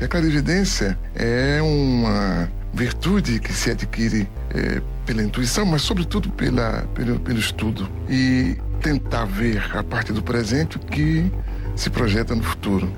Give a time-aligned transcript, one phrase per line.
[0.00, 6.88] E a clarividência é uma virtude que se adquire é, pela intuição, mas sobretudo pela,
[6.94, 7.86] pelo, pelo estudo.
[8.08, 11.30] E tentar ver a parte do presente que
[11.76, 12.90] se projeta no futuro.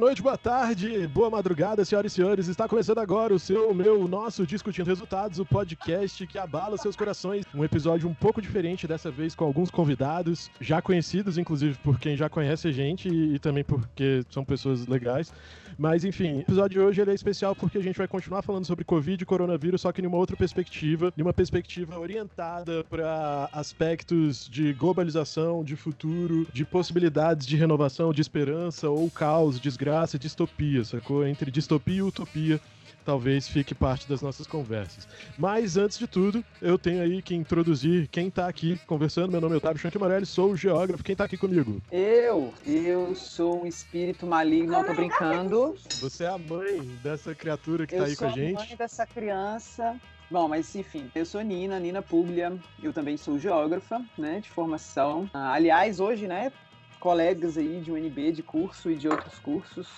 [0.00, 2.48] Noite, boa tarde, boa madrugada, senhoras e senhores.
[2.48, 6.78] Está começando agora o seu, o meu, o nosso Discutindo Resultados, o podcast que abala
[6.78, 7.44] seus corações.
[7.54, 12.16] Um episódio um pouco diferente dessa vez, com alguns convidados, já conhecidos, inclusive por quem
[12.16, 15.34] já conhece a gente e, e também porque são pessoas legais.
[15.78, 18.84] Mas enfim, o episódio de hoje é especial porque a gente vai continuar falando sobre
[18.84, 24.48] Covid e coronavírus, só que em uma outra perspectiva, em uma perspectiva orientada para aspectos
[24.48, 30.84] de globalização, de futuro, de possibilidades de renovação, de esperança ou caos desgraça e distopia,
[30.84, 31.26] sacou?
[31.26, 32.60] Entre distopia e utopia
[33.04, 35.08] talvez fique parte das nossas conversas.
[35.38, 39.32] Mas antes de tudo, eu tenho aí que introduzir quem tá aqui conversando.
[39.32, 41.02] Meu nome é Otávio Chanque Morelli, sou o geógrafo.
[41.02, 41.80] Quem tá aqui comigo?
[41.90, 45.76] Eu, eu sou um espírito maligno, não tô brincando.
[46.00, 48.40] Você é a mãe dessa criatura que eu tá aí com a gente?
[48.40, 49.96] Eu sou a mãe dessa criança.
[50.30, 55.28] Bom, mas enfim, eu sou Nina, Nina Puglia, eu também sou geógrafa, né, de formação.
[55.34, 56.52] Ah, aliás, hoje, né,
[57.00, 59.88] colegas aí de UNB, de curso e de outros cursos.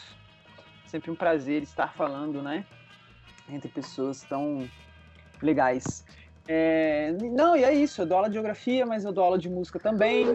[0.87, 2.65] Sempre um prazer estar falando, né?
[3.49, 4.69] Entre pessoas tão
[5.43, 6.05] legais.
[6.49, 9.49] É, não, e é isso, eu dou aula de geografia, mas eu dou aula de
[9.49, 10.27] música também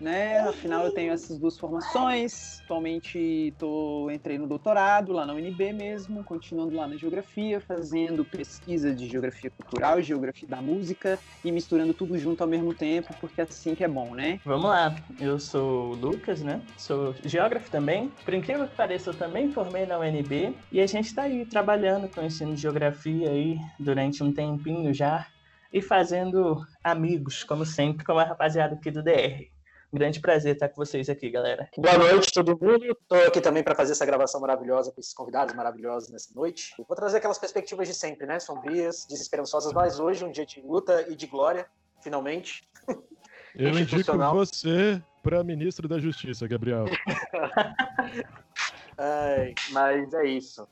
[0.00, 0.40] né?
[0.40, 2.60] Afinal, eu tenho essas duas formações.
[2.64, 8.94] Atualmente, tô, entrei no doutorado lá na UNB mesmo, continuando lá na geografia, fazendo pesquisa
[8.94, 13.44] de geografia cultural, geografia da música e misturando tudo junto ao mesmo tempo, porque é
[13.44, 14.40] assim que é bom, né?
[14.44, 16.60] Vamos lá, eu sou o Lucas, né?
[16.76, 18.10] Sou geógrafo também.
[18.24, 22.08] Por incrível que pareça, eu também formei na UNB e a gente está aí trabalhando
[22.08, 25.26] com o ensino de geografia aí durante um tempinho já
[25.72, 29.53] e fazendo amigos, como sempre, com a rapaziada aqui do DR
[29.94, 31.68] grande prazer estar com vocês aqui, galera.
[31.76, 32.84] Boa noite, todo mundo.
[32.84, 36.74] Estou aqui também para fazer essa gravação maravilhosa com esses convidados maravilhosos nessa noite.
[36.76, 38.40] Vou trazer aquelas perspectivas de sempre, né?
[38.40, 41.66] Sombrias, desesperançosas, mas hoje um dia de luta e de glória,
[42.02, 42.68] finalmente.
[43.54, 46.86] Eu indico você para ministro da Justiça, Gabriel.
[48.98, 50.68] Ai, mas é isso.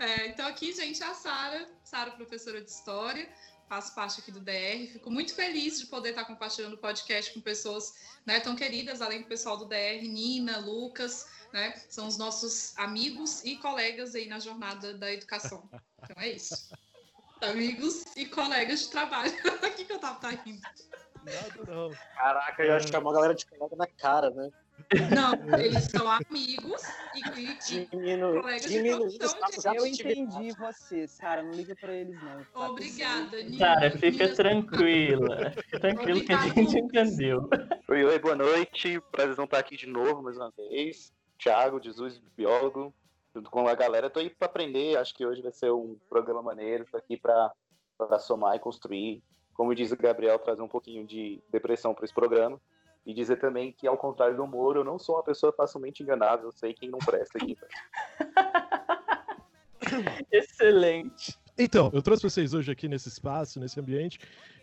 [0.00, 3.28] É, então aqui, gente, é a Sara, Sara, professora de História
[3.74, 4.86] faço parte aqui do DR.
[4.92, 9.22] Fico muito feliz de poder estar compartilhando o podcast com pessoas né, tão queridas, além
[9.22, 11.74] do pessoal do DR, Nina, Lucas, né?
[11.88, 15.68] São os nossos amigos e colegas aí na jornada da educação.
[16.02, 16.70] Então é isso.
[17.40, 19.32] Amigos e colegas de trabalho.
[19.64, 20.62] O que, que eu tava tá rindo?
[21.24, 21.90] Nada não.
[22.14, 24.52] Caraca, eu acho que é uma galera de colega na cara, né?
[25.14, 26.82] Não, eles são amigos
[27.14, 29.74] e, e, diminu, colegas diminu, de profissão.
[29.74, 31.42] Eu entendi você, Sara.
[31.42, 32.44] Não liga pra eles, não.
[32.44, 33.58] Tá Obrigada, Nina.
[33.58, 35.50] Sara, fica tranquila.
[35.50, 36.50] Fica tranquilo Obrigada.
[36.50, 37.48] que a gente entendeu.
[37.88, 39.00] Oi, oi, boa noite.
[39.12, 41.12] Prazer não estar aqui de novo mais uma vez.
[41.38, 42.94] Thiago, Jesus, biólogo,
[43.34, 44.10] junto com a galera.
[44.10, 44.96] Tô aí para aprender.
[44.96, 46.86] Acho que hoje vai ser um programa maneiro.
[46.90, 47.52] Tô aqui para
[48.20, 49.22] somar e construir.
[49.54, 52.60] Como diz o Gabriel, trazer um pouquinho de depressão para esse programa.
[53.06, 56.46] E dizer também que, ao contrário do Moro, eu não sou uma pessoa facilmente enganável,
[56.46, 57.56] eu sei quem não presta aqui.
[60.32, 61.38] Excelente.
[61.56, 64.18] Então, eu trouxe vocês hoje aqui nesse espaço, nesse ambiente,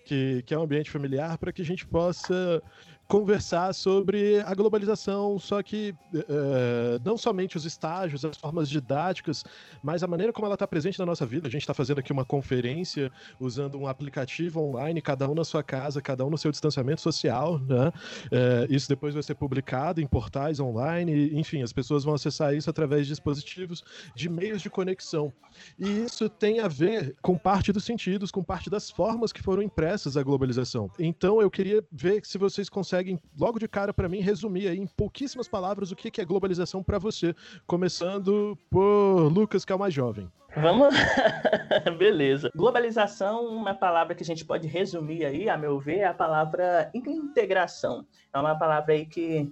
[0.05, 2.61] que, que é um ambiente familiar, para que a gente possa
[3.11, 9.43] conversar sobre a globalização, só que uh, não somente os estágios, as formas didáticas,
[9.83, 11.45] mas a maneira como ela está presente na nossa vida.
[11.45, 15.61] A gente está fazendo aqui uma conferência usando um aplicativo online, cada um na sua
[15.61, 17.89] casa, cada um no seu distanciamento social, né?
[18.27, 22.69] Uh, isso depois vai ser publicado em portais online, enfim, as pessoas vão acessar isso
[22.69, 23.83] através de dispositivos
[24.15, 25.33] de meios de conexão.
[25.77, 29.61] E isso tem a ver com parte dos sentidos, com parte das formas que foram
[29.61, 30.89] impressas à globalização.
[30.97, 33.00] Então eu queria ver se vocês conseguem
[33.39, 36.99] logo de cara, para mim, resumir aí em pouquíssimas palavras o que é globalização para
[36.99, 37.35] você,
[37.65, 40.29] começando por Lucas, que é o mais jovem.
[40.55, 40.93] Vamos.
[41.97, 42.51] Beleza.
[42.55, 46.91] Globalização, uma palavra que a gente pode resumir aí, a meu ver, é a palavra
[46.93, 48.05] integração.
[48.33, 49.49] É uma palavra aí que,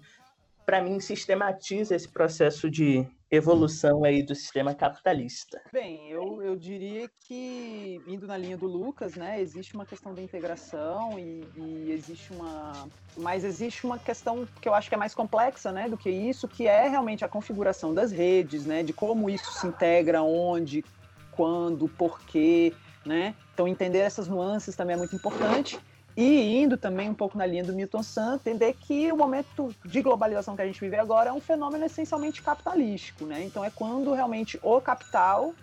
[0.65, 5.61] para mim, sistematiza esse processo de evolução aí do sistema capitalista?
[5.71, 10.21] Bem, eu, eu diria que, indo na linha do Lucas, né, existe uma questão da
[10.21, 12.87] integração e, e, existe uma...
[13.15, 16.47] Mas existe uma questão que eu acho que é mais complexa, né, do que isso,
[16.47, 20.83] que é realmente a configuração das redes, né, de como isso se integra, onde,
[21.31, 22.73] quando, porquê,
[23.05, 23.35] né?
[23.53, 25.79] Então, entender essas nuances também é muito importante.
[26.19, 30.01] E indo também um pouco na linha do Milton Santos, entender que o momento de
[30.01, 33.41] globalização que a gente vive agora é um fenômeno essencialmente capitalístico, né?
[33.45, 35.53] Então é quando realmente o capital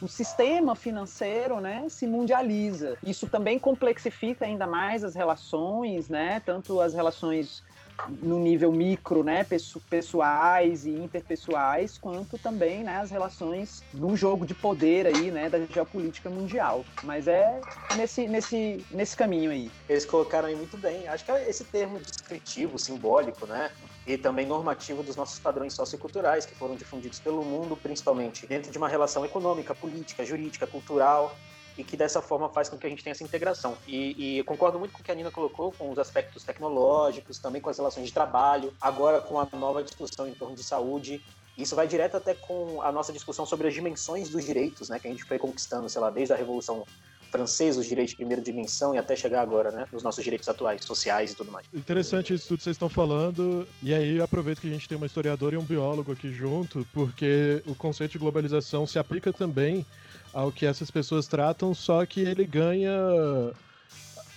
[0.00, 2.96] o sistema financeiro né, se mundializa.
[3.04, 7.62] Isso também complexifica ainda mais as relações, né, tanto as relações
[8.08, 9.46] no nível micro, né,
[9.88, 15.58] pessoais e interpessoais, quanto também né, as relações num jogo de poder aí, né, da
[15.66, 16.84] geopolítica mundial.
[17.02, 17.60] Mas é
[17.96, 19.70] nesse, nesse, nesse caminho aí.
[19.88, 21.06] Eles colocaram aí muito bem.
[21.08, 23.70] Acho que é esse termo descritivo, simbólico, né,
[24.06, 28.78] e também normativo dos nossos padrões socioculturais que foram difundidos pelo mundo, principalmente dentro de
[28.78, 31.36] uma relação econômica, política, jurídica, cultural,
[31.76, 33.76] e que dessa forma faz com que a gente tenha essa integração.
[33.86, 37.60] E, e concordo muito com o que a Nina colocou, com os aspectos tecnológicos, também
[37.60, 41.22] com as relações de trabalho, agora com a nova discussão em torno de saúde.
[41.56, 45.06] Isso vai direto até com a nossa discussão sobre as dimensões dos direitos, né, que
[45.06, 46.86] a gente foi conquistando, sei lá, desde a Revolução
[47.30, 50.84] francesa, os direitos de primeira dimensão, e até chegar agora, né, nos nossos direitos atuais,
[50.84, 51.66] sociais e tudo mais.
[51.72, 55.06] Interessante isso tudo que vocês estão falando, e aí aproveito que a gente tem uma
[55.06, 59.86] historiadora e um biólogo aqui junto, porque o conceito de globalização se aplica também
[60.32, 62.92] ao que essas pessoas tratam, só que ele ganha.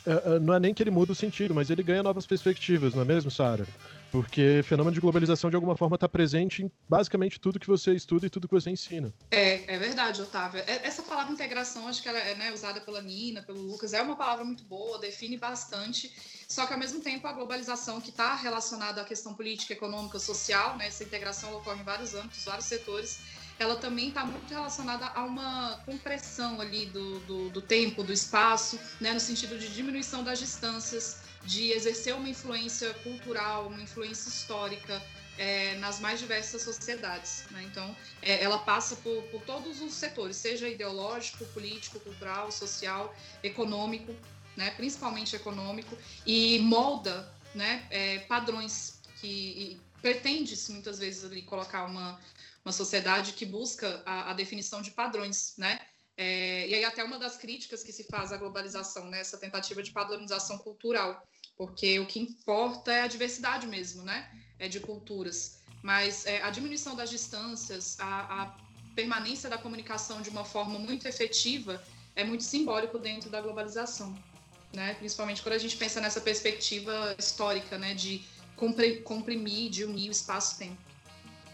[0.06, 2.94] É, é, não é nem que ele muda o sentido, mas ele ganha novas perspectivas,
[2.94, 3.66] não é mesmo, Sara?
[4.12, 8.28] Porque fenômeno de globalização, de alguma forma, está presente em basicamente tudo que você estuda
[8.28, 9.12] e tudo que você ensina.
[9.32, 10.62] É, é verdade, Otávio.
[10.68, 14.02] É, essa palavra integração, acho que ela é né, usada pela Nina, pelo Lucas, é
[14.02, 16.14] uma palavra muito boa, define bastante.
[16.48, 20.78] Só que, ao mesmo tempo, a globalização que está relacionada à questão política, econômica, social,
[20.78, 23.20] né, essa integração ocorre em vários âmbitos, vários setores
[23.60, 28.80] ela também está muito relacionada a uma compressão ali do, do, do, tempo, do espaço,
[29.00, 35.02] né, no sentido de diminuição das distâncias, de exercer uma influência cultural, uma influência histórica
[35.38, 37.46] é, nas mais diversas sociedades.
[37.52, 37.64] Né?
[37.64, 44.16] Então, é, ela passa por, por todos os setores, seja ideológico, político, cultural, social, econômico,
[44.56, 52.20] né, principalmente econômico, e molda né, é, padrões que pretende-se muitas vezes ali colocar uma,
[52.66, 55.80] uma sociedade que busca a, a definição de padrões, né?
[56.16, 59.20] É, e aí até uma das críticas que se faz à globalização, né?
[59.20, 61.22] Essa tentativa de padronização cultural,
[61.58, 64.30] porque o que importa é a diversidade mesmo, né?
[64.60, 65.62] É de culturas.
[65.82, 68.58] Mas é, a diminuição das distâncias, a, a
[68.96, 71.84] permanência da comunicação de uma forma muito efetiva
[72.16, 74.16] é muito simbólico dentro da globalização,
[74.72, 74.94] né?
[74.94, 77.94] Principalmente quando a gente pensa nessa perspectiva histórica, né?
[77.94, 78.24] De
[79.04, 80.93] comprimir, de unir o espaço-tempo.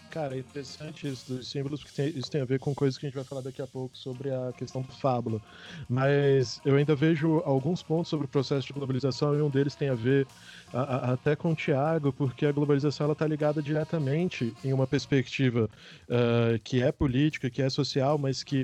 [0.09, 3.06] Cara, é interessante isso dos símbolos, porque tem, isso tem a ver com coisas que
[3.06, 5.39] a gente vai falar daqui a pouco sobre a questão do fábula.
[5.88, 9.89] Mas eu ainda vejo alguns pontos sobre o processo de globalização e um deles tem
[9.89, 10.27] a ver
[10.73, 15.69] a, a, até com o Tiago, porque a globalização está ligada diretamente em uma perspectiva
[16.09, 18.63] uh, que é política, que é social, mas que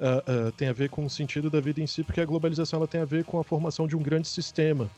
[0.00, 2.78] uh, uh, tem a ver com o sentido da vida em si, porque a globalização
[2.78, 4.90] ela tem a ver com a formação de um grande sistema.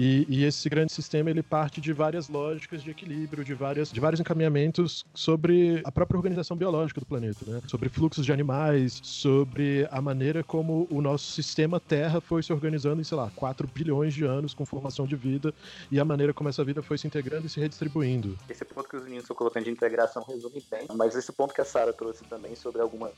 [0.00, 3.98] E, e, esse grande sistema ele parte de várias lógicas de equilíbrio, de, várias, de
[3.98, 7.60] vários encaminhamentos sobre a própria organização biológica do planeta, né?
[7.66, 13.00] sobre fluxos de animais, sobre a maneira como o nosso sistema Terra foi se organizando
[13.00, 15.52] em, sei lá, 4 bilhões de anos com formação de vida
[15.90, 18.38] e a maneira como essa vida foi se integrando e se redistribuindo.
[18.48, 21.60] Esse ponto que os meninos estão colocando de integração resume bem, mas esse ponto que
[21.60, 23.14] a Sara trouxe também sobre algumas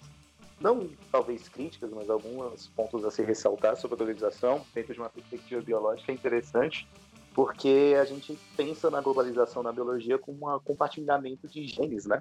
[0.61, 5.09] não talvez críticas, mas alguns pontos a se ressaltar sobre a globalização, dentro de uma
[5.09, 6.87] perspectiva biológica, é interessante,
[7.35, 12.21] porque a gente pensa na globalização na biologia como um compartilhamento de genes, né?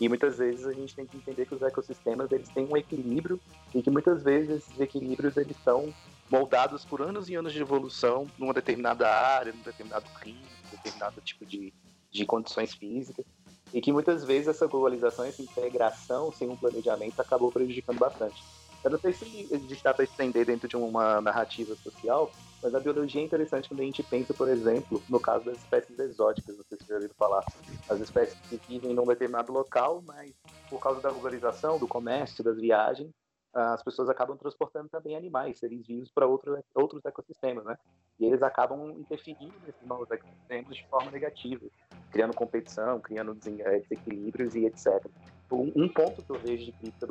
[0.00, 3.40] E muitas vezes a gente tem que entender que os ecossistemas eles têm um equilíbrio
[3.74, 5.92] e que muitas vezes esses equilíbrios eles são
[6.30, 11.44] moldados por anos e anos de evolução numa determinada área, num determinado clima, determinado tipo
[11.44, 11.72] de,
[12.10, 13.26] de condições físicas
[13.72, 18.42] e que muitas vezes essa globalização, essa integração sem um planejamento acabou prejudicando bastante.
[18.82, 22.30] Eu não sei se a gente está para estender dentro de uma narrativa social,
[22.62, 25.98] mas a biologia é interessante quando a gente pensa, por exemplo, no caso das espécies
[25.98, 27.44] exóticas, não sei se já ouviram falar.
[27.88, 30.32] As espécies que vivem num determinado local, mas
[30.70, 33.10] por causa da globalização, do comércio, das viagens,
[33.52, 37.76] as pessoas acabam transportando também animais, seres vivos, para outro, outros ecossistemas, né?
[38.18, 41.66] E eles acabam interferindo nesses novos ecossistemas de forma negativa,
[42.10, 45.04] criando competição, criando eh, desequilíbrios e etc.
[45.50, 47.08] Um, ponto que eu vejo de crítica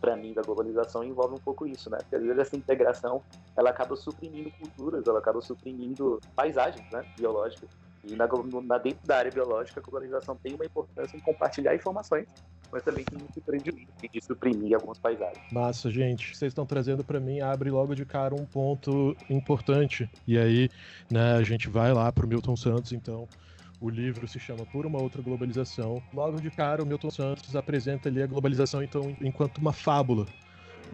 [0.00, 1.98] para mim da globalização envolve um pouco isso, né?
[1.98, 3.22] Porque às vezes essa integração
[3.56, 7.02] ela acaba suprimindo culturas, ela acaba suprimindo paisagens, né?
[7.16, 7.70] Biológicas.
[8.04, 8.28] E na,
[8.64, 12.26] na, dentro da área biológica, a globalização tem uma importância em compartilhar informações
[12.70, 15.42] mas também tem muito prejuízo de suprimir algumas paisagens.
[15.52, 16.36] Massa, gente.
[16.36, 20.08] Vocês estão trazendo para mim, abre logo de cara um ponto importante.
[20.26, 20.68] E aí,
[21.10, 23.26] né, a gente vai lá pro Milton Santos, então.
[23.80, 26.02] O livro se chama Por uma Outra Globalização.
[26.12, 30.26] Logo de cara, o Milton Santos apresenta ali a globalização, então, enquanto uma fábula.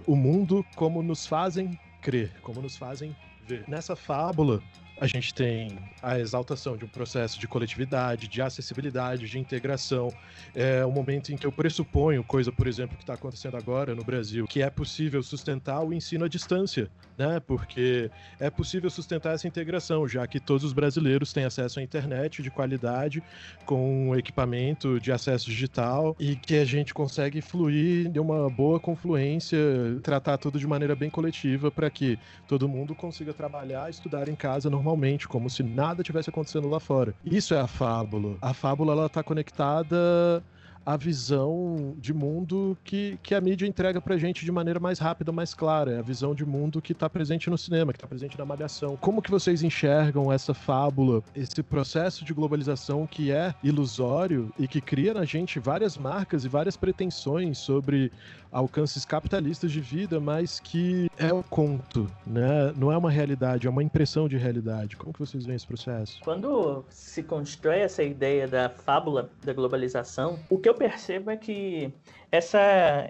[0.06, 4.62] O mundo como nos fazem crer, como nos fazem Vê, nessa fábula,
[5.00, 10.12] a gente tem a exaltação de um processo de coletividade, de acessibilidade, de integração.
[10.54, 14.04] É o momento em que eu pressuponho, coisa, por exemplo, que está acontecendo agora no
[14.04, 17.40] Brasil, que é possível sustentar o ensino à distância, né?
[17.40, 18.08] Porque
[18.38, 22.50] é possível sustentar essa integração, já que todos os brasileiros têm acesso à internet de
[22.50, 23.22] qualidade,
[23.66, 29.58] com equipamento de acesso digital, e que a gente consegue fluir de uma boa confluência,
[30.02, 34.70] tratar tudo de maneira bem coletiva para que todo mundo consiga trabalhar, estudar em casa
[34.70, 34.83] normalmente,
[35.28, 37.14] como se nada tivesse acontecendo lá fora.
[37.24, 38.36] Isso é a fábula.
[38.40, 40.42] A fábula ela tá conectada
[40.86, 45.32] a visão de mundo que, que a mídia entrega pra gente de maneira mais rápida,
[45.32, 45.92] mais clara.
[45.92, 48.96] É a visão de mundo que tá presente no cinema, que tá presente na malhação.
[48.96, 54.80] Como que vocês enxergam essa fábula, esse processo de globalização que é ilusório e que
[54.80, 58.12] cria na gente várias marcas e várias pretensões sobre
[58.54, 62.72] alcances capitalistas de vida, mas que é um conto, né?
[62.76, 64.96] Não é uma realidade, é uma impressão de realidade.
[64.96, 66.20] Como que vocês veem esse processo?
[66.22, 71.92] Quando se constrói essa ideia da fábula da globalização, o que eu percebo é que
[72.30, 72.60] essa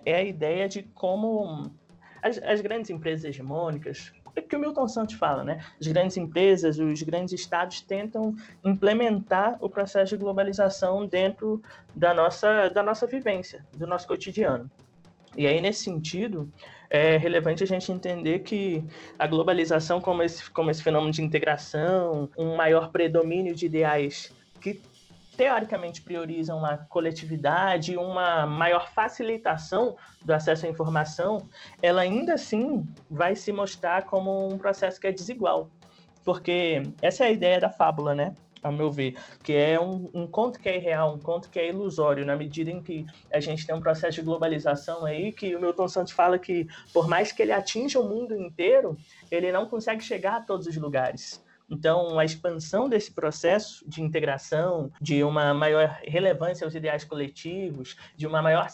[0.06, 1.70] é a ideia de como
[2.22, 5.62] as, as grandes empresas hegemônicas, é que o Milton Santos fala, né?
[5.78, 8.34] As grandes empresas, os grandes estados tentam
[8.64, 11.62] implementar o processo de globalização dentro
[11.94, 14.70] da nossa, da nossa vivência, do nosso cotidiano.
[15.36, 16.50] E aí, nesse sentido,
[16.90, 18.84] é relevante a gente entender que
[19.18, 24.80] a globalização, como esse, como esse fenômeno de integração, um maior predomínio de ideais que
[25.36, 31.48] teoricamente priorizam a coletividade, uma maior facilitação do acesso à informação,
[31.82, 35.68] ela ainda assim vai se mostrar como um processo que é desigual.
[36.24, 38.34] Porque essa é a ideia da fábula, né?
[38.64, 41.68] A meu ver, que é um, um conto que é irreal, um conto que é
[41.68, 45.60] ilusório, na medida em que a gente tem um processo de globalização aí, que o
[45.60, 48.96] Milton Santos fala que, por mais que ele atinja o mundo inteiro,
[49.30, 51.43] ele não consegue chegar a todos os lugares.
[51.74, 58.28] Então, a expansão desse processo de integração, de uma maior relevância aos ideais coletivos, de
[58.28, 58.68] uma maior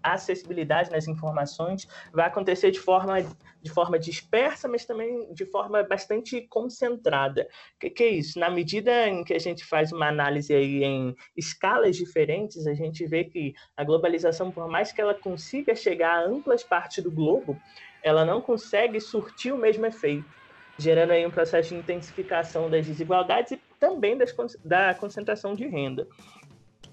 [0.00, 3.16] acessibilidade nas informações, vai acontecer de forma,
[3.60, 7.48] de forma dispersa, mas também de forma bastante concentrada.
[7.74, 8.38] O que, que, é isso?
[8.38, 13.04] Na medida em que a gente faz uma análise aí em escalas diferentes, a gente
[13.06, 17.60] vê que a globalização, por mais que ela consiga chegar a amplas partes do globo,
[18.04, 20.45] ela não consegue surtir o mesmo efeito
[20.78, 26.06] gerando aí um processo de intensificação das desigualdades e também das, da concentração de renda.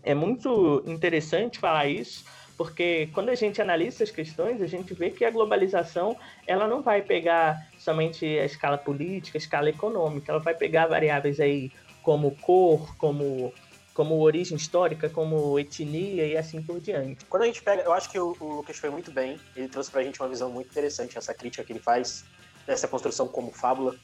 [0.02, 2.26] É muito interessante falar isso,
[2.58, 6.82] porque quando a gente analisa essas questões, a gente vê que a globalização ela não
[6.82, 11.72] vai pegar somente a escala política, a escala econômica, ela vai pegar variáveis aí
[12.02, 13.54] como cor, como
[13.94, 17.24] como origem histórica, como etnia e assim por diante.
[17.26, 19.92] Quando a gente pega, eu acho que o, o Lucas foi muito bem, ele trouxe
[19.92, 22.26] para a gente uma visão muito interessante, essa crítica que ele faz
[22.66, 23.96] dessa construção como fábula.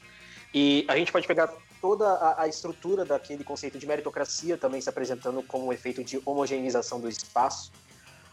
[0.52, 4.88] E a gente pode pegar toda a, a, estrutura daquele conceito de meritocracia também se
[4.88, 7.72] apresentando como um efeito de homogeneização do espaço,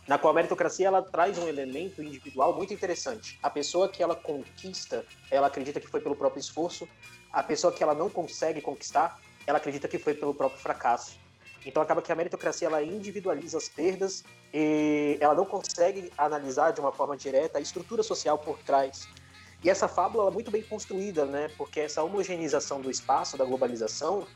[0.08, 3.38] na qual a meritocracia ela traz um elemento individual muito interessante.
[3.44, 6.88] A pessoa que ela conquista, ela acredita que foi pelo próprio esforço.
[7.32, 11.20] A pessoa que ela não consegue conquistar, ela acredita que foi pelo próprio fracasso.
[11.66, 16.80] Então acaba que a meritocracia ela individualiza as perdas e ela não consegue analisar de
[16.80, 19.08] uma forma direta a estrutura social por trás
[19.64, 21.50] e essa fábula é muito bem construída, né?
[21.58, 24.28] Porque essa homogeneização do espaço, da globalização,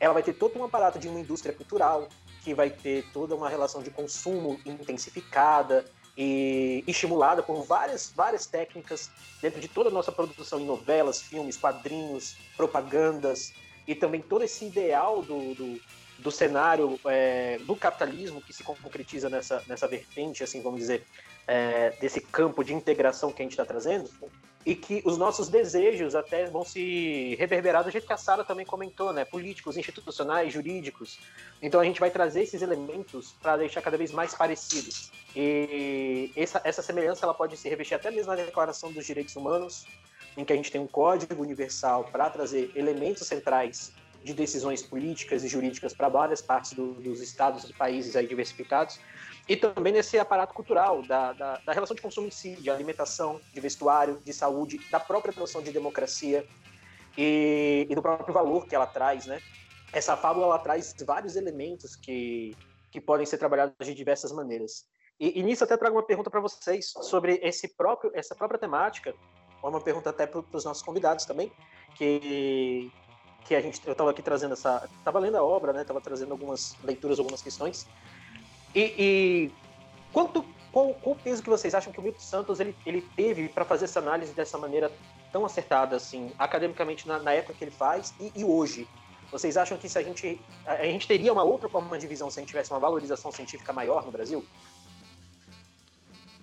[0.00, 2.08] ela vai ter todo um aparato de uma indústria cultural,
[2.42, 5.84] que vai ter toda uma relação de consumo intensificada
[6.16, 11.56] e estimulada por várias, várias técnicas dentro de toda a nossa produção em novelas, filmes,
[11.56, 13.52] quadrinhos, propagandas
[13.86, 15.80] e também todo esse ideal do, do,
[16.18, 21.04] do cenário é, do capitalismo que se concretiza nessa, nessa vertente, assim, vamos dizer,
[21.46, 24.08] é, desse campo de integração que a gente está trazendo,
[24.66, 28.64] e que os nossos desejos até vão se reverberar do jeito que a Sara também
[28.64, 29.24] comentou, né?
[29.24, 31.18] Políticos, institucionais, jurídicos.
[31.60, 35.12] Então a gente vai trazer esses elementos para deixar cada vez mais parecidos.
[35.36, 39.86] E essa, essa semelhança ela pode se revestir até mesmo na Declaração dos Direitos Humanos,
[40.36, 43.92] em que a gente tem um código universal para trazer elementos centrais
[44.24, 48.98] de decisões políticas e jurídicas para várias partes do, dos estados e países aí diversificados
[49.48, 53.40] e também nesse aparato cultural, da, da, da, relação de consumo em si, de alimentação,
[53.52, 56.46] de vestuário, de saúde, da própria noção de democracia
[57.16, 59.40] e, e, do próprio valor que ela traz, né?
[59.92, 62.56] Essa fábula, ela traz vários elementos que,
[62.90, 64.86] que podem ser trabalhados de diversas maneiras.
[65.20, 69.14] E, e nisso até trago uma pergunta para vocês sobre esse próprio, essa própria temática,
[69.62, 71.52] uma pergunta até para os nossos convidados também,
[71.96, 72.90] que,
[73.44, 75.82] que a gente, eu estava aqui trazendo essa, estava lendo a obra, né?
[75.82, 77.86] Estava trazendo algumas leituras, algumas questões,
[78.74, 79.52] e, e
[80.12, 83.48] quanto, qual, qual, o peso que vocês acham que o Milton Santos ele, ele teve
[83.48, 84.90] para fazer essa análise dessa maneira
[85.30, 88.88] tão acertada assim, academicamente na, na época que ele faz e, e, hoje?
[89.30, 92.38] Vocês acham que se a gente a, gente teria uma outra forma de visão se
[92.38, 94.44] a gente tivesse uma valorização científica maior no Brasil?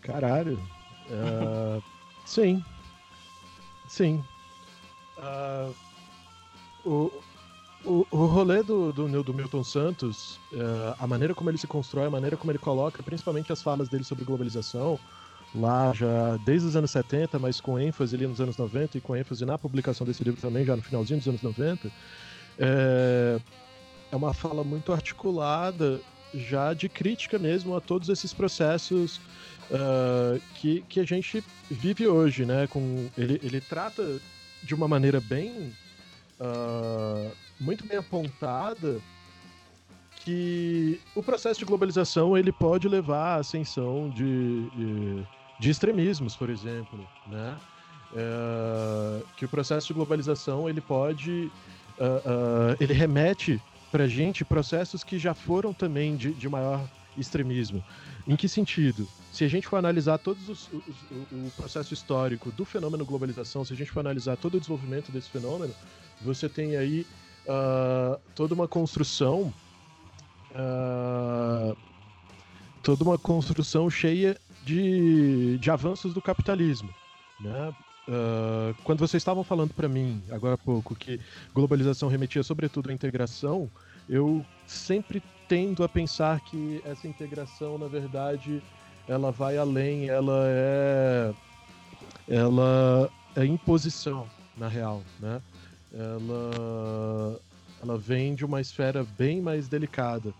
[0.01, 0.57] Caralho.
[1.07, 1.81] Uh,
[2.25, 2.63] sim.
[3.87, 4.23] Sim.
[5.17, 5.75] Uh,
[6.85, 7.11] o,
[7.85, 12.05] o, o rolê do, do, do Milton Santos, uh, a maneira como ele se constrói,
[12.05, 14.99] a maneira como ele coloca, principalmente as falas dele sobre globalização,
[15.53, 19.15] lá já desde os anos 70, mas com ênfase ali nos anos 90 e com
[19.15, 21.91] ênfase na publicação desse livro também, já no finalzinho dos anos 90,
[22.59, 23.39] é,
[24.11, 25.99] é uma fala muito articulada,
[26.33, 29.17] já de crítica mesmo a todos esses processos
[29.69, 32.67] uh, que, que a gente vive hoje, né?
[32.67, 34.19] Com, ele, ele trata
[34.63, 35.73] de uma maneira bem.
[36.39, 38.99] Uh, muito bem apontada
[40.17, 45.27] que o processo de globalização ele pode levar à ascensão de, de,
[45.59, 47.57] de extremismos, por exemplo, né?
[48.13, 51.49] É, que o processo de globalização ele pode
[51.97, 56.85] uh, uh, ele remete para gente processos que já foram também de, de maior
[57.17, 57.81] extremismo.
[58.27, 59.07] Em que sentido?
[59.31, 60.95] Se a gente for analisar todos os, os,
[61.31, 65.29] o processo histórico do fenômeno globalização, se a gente for analisar todo o desenvolvimento desse
[65.29, 65.73] fenômeno,
[66.21, 67.05] você tem aí
[67.47, 69.53] uh, toda uma construção,
[70.51, 71.75] uh,
[72.83, 76.89] toda uma construção cheia de, de avanços do capitalismo,
[77.39, 77.73] né?
[78.07, 81.21] Uh, quando vocês estavam falando para mim agora há pouco que
[81.53, 83.69] globalização remetia sobretudo à integração,
[84.09, 88.61] eu sempre tendo a pensar que essa integração, na verdade,
[89.07, 91.33] ela vai além, ela é
[92.27, 95.41] ela é imposição na real, né?
[95.93, 97.39] Ela
[97.81, 100.31] ela vem de uma esfera bem mais delicada.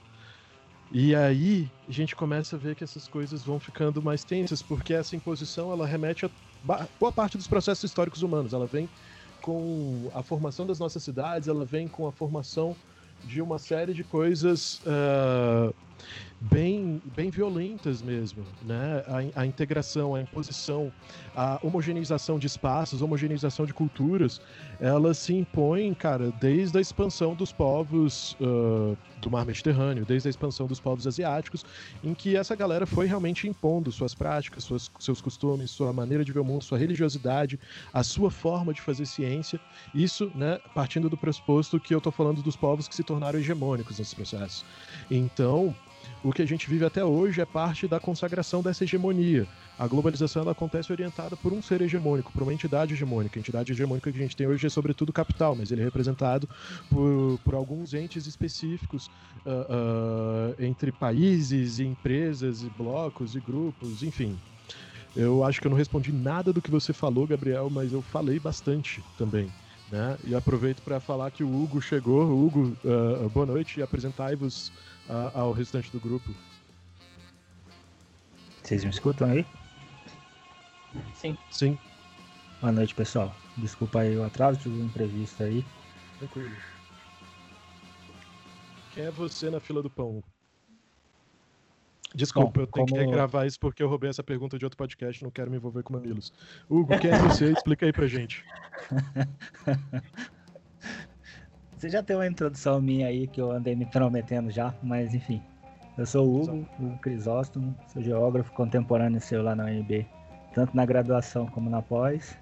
[0.91, 4.93] E aí a gente começa a ver que essas coisas vão ficando mais tensas, porque
[4.93, 6.29] essa imposição ela remete a
[6.99, 8.53] boa parte dos processos históricos humanos.
[8.53, 8.87] Ela vem
[9.41, 12.75] com a formação das nossas cidades, ela vem com a formação
[13.23, 15.73] de uma série de coisas uh,
[16.41, 19.03] bem, bem violentas mesmo, né?
[19.35, 20.91] A, a, integração, a imposição,
[21.35, 24.41] a homogeneização de espaços, homogeneização de culturas,
[24.79, 30.31] elas se impõem, cara, desde a expansão dos povos uh, do mar Mediterrâneo, desde a
[30.31, 31.63] expansão dos povos asiáticos,
[32.03, 36.31] em que essa galera foi realmente impondo suas práticas, suas, seus costumes, sua maneira de
[36.31, 37.59] ver o mundo, sua religiosidade,
[37.93, 39.59] a sua forma de fazer ciência.
[39.93, 43.99] Isso, né, partindo do pressuposto que eu estou falando dos povos que se tornaram hegemônicos
[43.99, 44.65] nesse processo.
[45.09, 45.75] Então,
[46.23, 49.47] o que a gente vive até hoje é parte da consagração dessa hegemonia.
[49.77, 53.39] A globalização ela acontece orientada por um ser hegemônico, por uma entidade hegemônica.
[53.39, 56.47] A entidade hegemônica que a gente tem hoje é sobretudo capital, mas ele é representado
[56.89, 59.07] por, por alguns entes específicos
[59.45, 64.37] uh, uh, entre países, e empresas, e blocos e grupos, enfim.
[65.15, 68.39] Eu acho que eu não respondi nada do que você falou, Gabriel, mas eu falei
[68.39, 69.51] bastante também.
[69.91, 70.17] Né?
[70.23, 72.23] E aproveito para falar que o Hugo chegou.
[72.23, 74.71] Hugo, uh, boa noite e apresentai-vos
[75.09, 76.33] a, ao restante do grupo.
[78.63, 79.45] Vocês me escutam aí?
[81.13, 81.37] Sim.
[81.49, 81.77] Sim.
[82.59, 83.35] Boa noite, pessoal.
[83.57, 85.65] Desculpa aí o atraso, tive um imprevisto aí.
[86.19, 86.55] Tranquilo.
[88.93, 90.23] Quem é você na fila do pão?
[92.13, 92.99] Desculpa, Bom, eu tenho como...
[92.99, 95.81] que gravar isso porque eu roubei essa pergunta de outro podcast, não quero me envolver
[95.81, 96.33] com mamilos.
[96.69, 97.53] Hugo, quem é você?
[97.53, 98.43] Explica aí pra gente.
[101.81, 105.41] Você já tem uma introdução minha aí que eu andei me prometendo já, mas enfim.
[105.97, 110.07] Eu sou o Hugo, Hugo Crisóstomo, sou geógrafo contemporâneo seu lá na UNB,
[110.53, 112.37] tanto na graduação como na pós.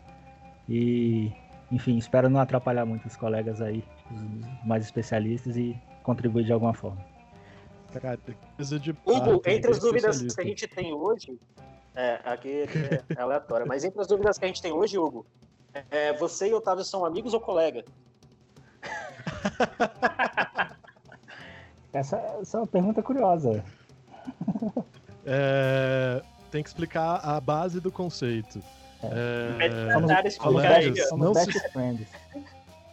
[0.68, 1.32] E,
[1.72, 5.74] enfim, espero não atrapalhar muito os colegas aí, os mais especialistas, e
[6.04, 7.02] contribuir de alguma forma.
[7.94, 8.20] Cara,
[8.58, 11.40] de Hugo, entre as dúvidas que a gente tem hoje,
[11.96, 12.66] é, aqui
[13.16, 15.26] é aleatória, mas entre as dúvidas que a gente tem hoje, Hugo,
[15.90, 17.86] é, você e Otávio são amigos ou colegas?
[21.94, 23.64] Essa, essa é uma pergunta curiosa.
[25.26, 28.62] É, tem que explicar a base do conceito.
[29.04, 31.52] É, é, somos, colegas, não se,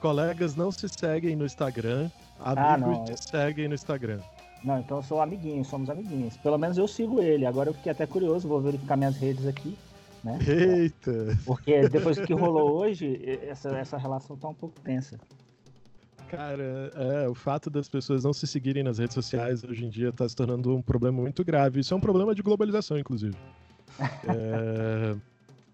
[0.00, 4.20] colegas não se seguem no Instagram, ah, amigos ah, se seguem no Instagram.
[4.62, 6.36] Não, então eu sou amiguinho, somos amiguinhos.
[6.36, 7.46] Pelo menos eu sigo ele.
[7.46, 9.76] Agora eu fiquei até curioso, vou verificar minhas redes aqui.
[10.24, 10.38] Né?
[10.46, 11.38] Eita!
[11.44, 15.18] Porque depois do que rolou hoje, essa, essa relação tá um pouco tensa.
[16.28, 20.08] Cara, é, o fato das pessoas não se seguirem nas redes sociais hoje em dia
[20.08, 21.80] está se tornando um problema muito grave.
[21.80, 23.36] Isso é um problema de globalização, inclusive.
[23.98, 25.16] é,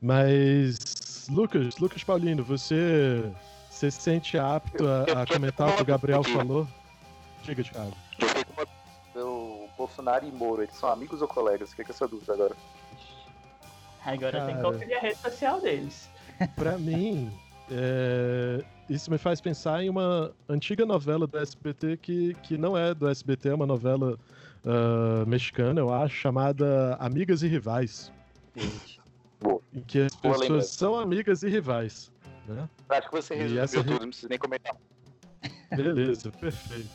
[0.01, 3.25] mas, Lucas, Lucas Paulino, você,
[3.71, 6.69] você se sente apto a, a comentar o que o Gabriel falou?
[7.43, 7.97] Diga, Thiago.
[9.17, 11.73] O Bolsonaro e Moro, eles são amigos ou colegas?
[11.73, 12.55] Fica essa dúvida agora.
[14.05, 14.47] Agora Cara...
[14.47, 16.09] tem que conferir a rede social deles.
[16.57, 17.31] Pra mim,
[17.71, 22.95] é, isso me faz pensar em uma antiga novela do SBT que, que não é
[22.95, 24.19] do SBT, é uma novela
[24.65, 28.13] uh, mexicana, eu acho, chamada Amigas e Rivais.
[29.41, 29.61] Boa.
[29.75, 30.69] Em que as Boa pessoas lembrança.
[30.75, 32.13] são amigas e rivais.
[32.47, 32.69] Né?
[32.89, 34.77] Acho que você resolveu essa tudo, não precisa nem comentar.
[35.75, 36.91] Beleza, perfeito.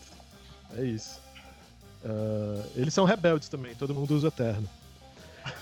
[0.77, 1.21] É isso.
[2.05, 4.67] Ah, eles são rebeldes também, todo mundo usa terno.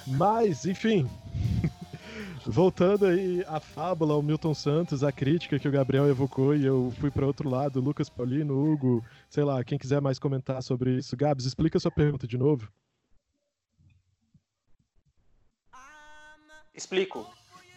[0.05, 1.09] Mas, enfim.
[2.47, 6.93] Voltando aí à fábula, ao Milton Santos, a crítica que o Gabriel evocou e eu
[6.99, 11.17] fui para outro lado, Lucas Paulino, Hugo, sei lá, quem quiser mais comentar sobre isso.
[11.17, 12.71] Gabs, explica sua pergunta de novo.
[16.71, 17.25] Explico.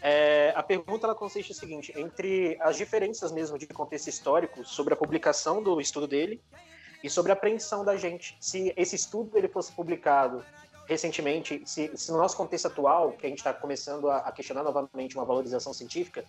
[0.02, 4.92] É, a pergunta ela consiste no seguinte: entre as diferenças mesmo de contexto histórico sobre
[4.92, 6.42] a publicação do estudo dele
[7.02, 10.44] e sobre a apreensão da gente, se esse estudo ele fosse publicado
[10.88, 14.62] recentemente, se, se no nosso contexto atual, que a gente está começando a, a questionar
[14.62, 16.24] novamente uma valorização científica,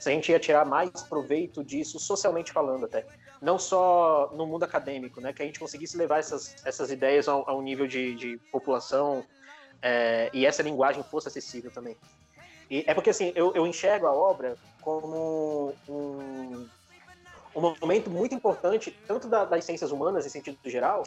[0.00, 3.04] se a gente ia tirar mais proveito disso socialmente falando até,
[3.42, 7.32] não só no mundo acadêmico, né, que a gente conseguisse levar essas, essas ideias a,
[7.32, 9.24] a um nível de, de população
[9.82, 11.96] é, e essa linguagem fosse acessível também.
[12.70, 16.68] E é porque assim, eu, eu enxergo a obra como um,
[17.54, 21.02] um momento muito importante, tanto da- das ciências humanas em sentido geral,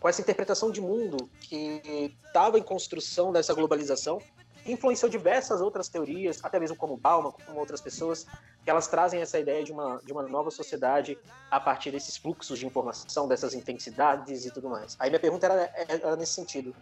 [0.00, 4.20] com essa interpretação de mundo que estava em construção dessa globalização,
[4.66, 8.26] influenciou diversas outras teorias, até mesmo como Bauman, como outras pessoas,
[8.62, 11.18] que elas trazem essa ideia de uma, de uma nova sociedade
[11.50, 14.96] a partir desses fluxos de informação, dessas intensidades e tudo mais.
[14.98, 16.74] Aí minha pergunta era, era nesse sentido.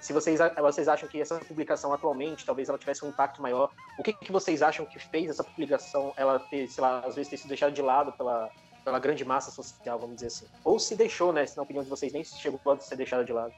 [0.00, 4.02] Se vocês, vocês acham que essa publicação atualmente, talvez ela tivesse um impacto maior, o
[4.02, 7.36] que, que vocês acham que fez essa publicação ela ter, sei lá, às vezes ter
[7.36, 8.48] sido deixada de lado pela,
[8.88, 10.46] pela grande massa social, vamos dizer assim?
[10.64, 11.44] Ou se deixou, né?
[11.44, 13.52] Se na opinião de vocês nem chegou a ser deixada de lado.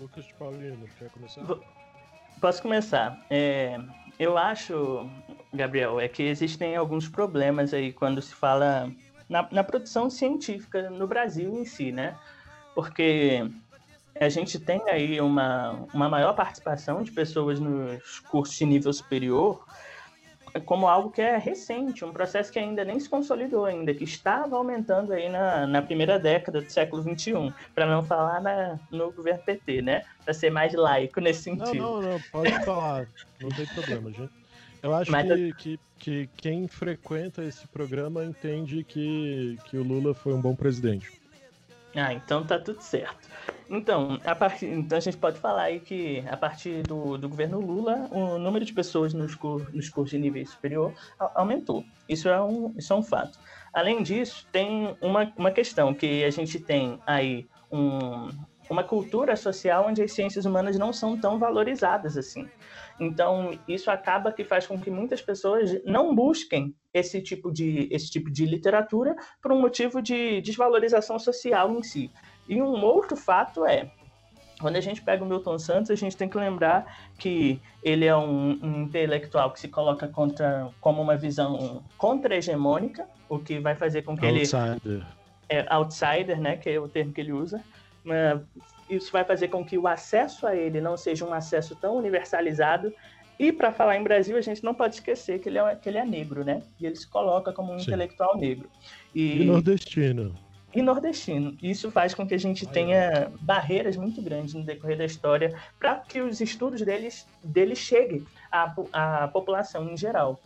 [0.00, 1.42] Lucas Paulino, quer começar?
[1.42, 1.62] Vou-
[2.40, 3.22] Posso começar?
[3.28, 3.76] É,
[4.18, 5.10] eu acho,
[5.52, 8.90] Gabriel, é que existem alguns problemas aí quando se fala
[9.28, 12.16] na, na produção científica no Brasil em si, né?
[12.74, 13.42] Porque
[14.18, 19.62] a gente tem aí uma, uma maior participação de pessoas nos cursos de nível superior
[20.64, 24.56] como algo que é recente, um processo que ainda nem se consolidou ainda, que estava
[24.56, 29.42] aumentando aí na, na primeira década do século XXI, para não falar na, no governo
[29.44, 30.02] PT, né?
[30.24, 31.84] Para ser mais laico nesse Não, sentido.
[31.84, 33.06] não, não, pode falar,
[33.40, 34.32] não tem problema, gente.
[34.82, 40.14] Eu acho Mas que, que, que quem frequenta esse programa entende que, que o Lula
[40.14, 41.19] foi um bom presidente.
[41.94, 43.28] Ah, então tá tudo certo.
[43.68, 47.60] Então, a partir, então a gente pode falar aí que a partir do, do governo
[47.60, 50.92] Lula, o número de pessoas nos, cur, nos cursos de nível superior
[51.34, 51.84] aumentou.
[52.08, 53.38] Isso é um, isso é um fato.
[53.72, 58.28] Além disso, tem uma, uma questão que a gente tem aí um,
[58.70, 62.48] uma cultura social onde as ciências humanas não são tão valorizadas assim.
[63.00, 68.10] Então, isso acaba que faz com que muitas pessoas não busquem esse tipo de, esse
[68.10, 72.10] tipo de literatura por um motivo de desvalorização social em si.
[72.48, 73.90] E um outro fato é,
[74.60, 76.84] quando a gente pega o Milton Santos, a gente tem que lembrar
[77.18, 83.38] que ele é um, um intelectual que se coloca contra, como uma visão contra-hegemônica, o
[83.38, 85.06] que vai fazer com que ele Outsider.
[85.48, 87.64] é, outsider, né, que é o termo que ele usa.
[88.04, 88.40] Mas
[88.88, 92.92] isso vai fazer com que o acesso a ele não seja um acesso tão universalizado.
[93.38, 95.98] E para falar em Brasil, a gente não pode esquecer que ele é, que ele
[95.98, 96.62] é negro, né?
[96.78, 97.86] E ele se coloca como um Sim.
[97.86, 98.68] intelectual negro.
[99.14, 100.34] E nordestino.
[100.74, 101.56] e nordestino.
[101.62, 105.96] Isso faz com que a gente tenha barreiras muito grandes no decorrer da história para
[105.96, 110.38] que os estudos deles, deles cheguem à, à população em geral.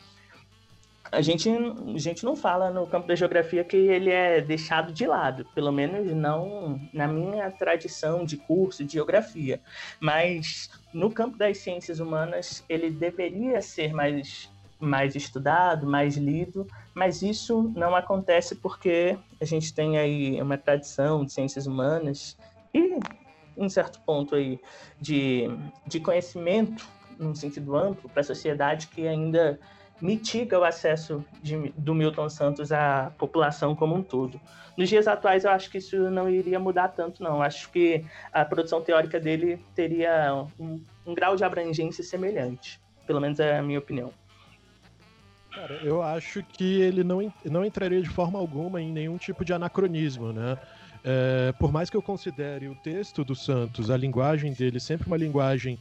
[1.12, 5.06] A gente, a gente não fala no campo da geografia que ele é deixado de
[5.06, 9.60] lado, pelo menos não na minha tradição de curso de geografia.
[10.00, 17.22] Mas no campo das ciências humanas, ele deveria ser mais, mais estudado, mais lido, mas
[17.22, 22.36] isso não acontece porque a gente tem aí uma tradição de ciências humanas
[22.72, 22.98] e
[23.56, 24.58] um certo ponto aí
[25.00, 25.48] de,
[25.86, 26.86] de conhecimento
[27.18, 29.60] num sentido amplo para a sociedade que ainda
[30.00, 34.40] mitiga o acesso de- do Milton Santos à população como um todo.
[34.76, 37.40] Nos dias atuais, eu acho que isso não iria mudar tanto, não.
[37.40, 42.80] Acho que a produção teórica dele teria um, um grau de abrangência semelhante.
[43.06, 44.12] Pelo menos é a minha opinião.
[45.54, 49.52] Cara, eu acho que ele não, não entraria de forma alguma em nenhum tipo de
[49.52, 50.58] anacronismo, né?
[51.04, 55.16] É, por mais que eu considere o texto do Santos, a linguagem dele, sempre uma
[55.16, 55.78] linguagem.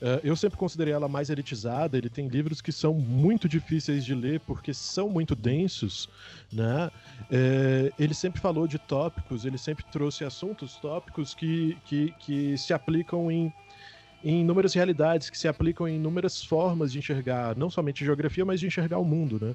[0.00, 1.96] É, eu sempre considerei ela mais elitizada.
[1.96, 6.08] Ele tem livros que são muito difíceis de ler porque são muito densos,
[6.52, 6.90] né?
[7.30, 12.72] É, ele sempre falou de tópicos, ele sempre trouxe assuntos tópicos que, que, que se
[12.72, 13.52] aplicam em,
[14.24, 18.60] em inúmeras realidades, que se aplicam em inúmeras formas de enxergar, não somente geografia, mas
[18.60, 19.54] de enxergar o mundo, né?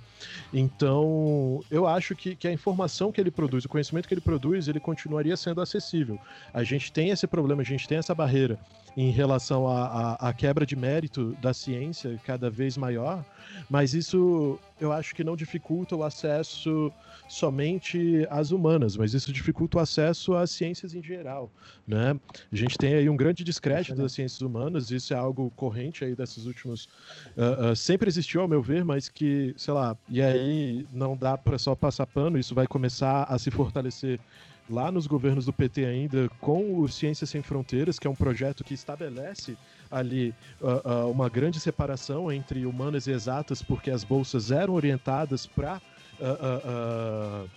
[0.54, 4.68] Então, eu acho que, que a informação que ele produz, o conhecimento que ele produz,
[4.68, 6.20] ele continuaria sendo acessível.
[6.54, 8.60] A gente tem esse problema, a gente tem essa barreira
[8.96, 13.24] em relação à quebra de mérito da ciência cada vez maior,
[13.70, 16.92] mas isso eu acho que não dificulta o acesso
[17.30, 21.50] somente às humanas, mas isso dificulta o acesso às ciências em geral,
[21.88, 22.20] né?
[22.52, 26.16] A gente tem aí um grande descrédito das ciências humanas, isso é algo corrente aí
[26.16, 26.86] desses últimos...
[27.38, 31.38] Uh, uh, sempre existiu, ao meu ver, mas que, sei lá, e aí não dá
[31.38, 34.20] para só passar pano, isso vai começar a se fortalecer
[34.72, 38.64] lá nos governos do PT ainda, com o Ciências Sem Fronteiras, que é um projeto
[38.64, 39.58] que estabelece
[39.90, 45.46] ali uh, uh, uma grande separação entre humanas e exatas, porque as bolsas eram orientadas
[45.46, 45.82] para
[46.20, 47.50] uh,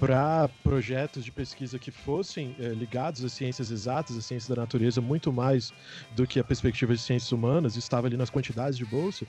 [0.00, 4.98] para projetos de pesquisa que fossem eh, ligados às ciências exatas, às ciências da natureza,
[4.98, 5.74] muito mais
[6.16, 9.26] do que a perspectiva de ciências humanas, estava ali nas quantidades de bolsa,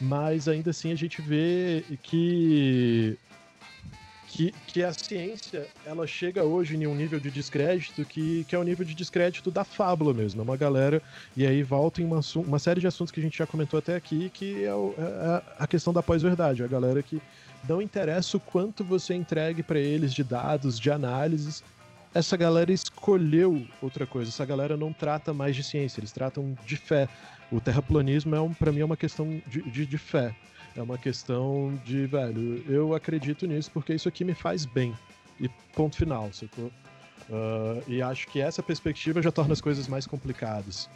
[0.00, 3.18] mas ainda assim a gente vê que
[4.32, 8.58] que, que a ciência ela chega hoje em um nível de descrédito que, que é
[8.58, 10.40] o nível de descrédito da fábula mesmo.
[10.40, 11.02] É uma galera,
[11.36, 13.94] e aí volta em uma, uma série de assuntos que a gente já comentou até
[13.94, 16.64] aqui, que é, o, é a questão da pós-verdade.
[16.64, 17.20] A galera que
[17.68, 21.62] não interessa o quanto você entregue para eles de dados, de análises,
[22.14, 24.30] essa galera escolheu outra coisa.
[24.30, 27.06] Essa galera não trata mais de ciência, eles tratam de fé.
[27.50, 30.34] O terraplanismo, é um, para mim, é uma questão de, de, de fé.
[30.74, 34.96] É uma questão de, velho, eu acredito nisso porque isso aqui me faz bem.
[35.38, 36.70] E ponto final, sacou?
[37.28, 40.88] Uh, e acho que essa perspectiva já torna as coisas mais complicadas.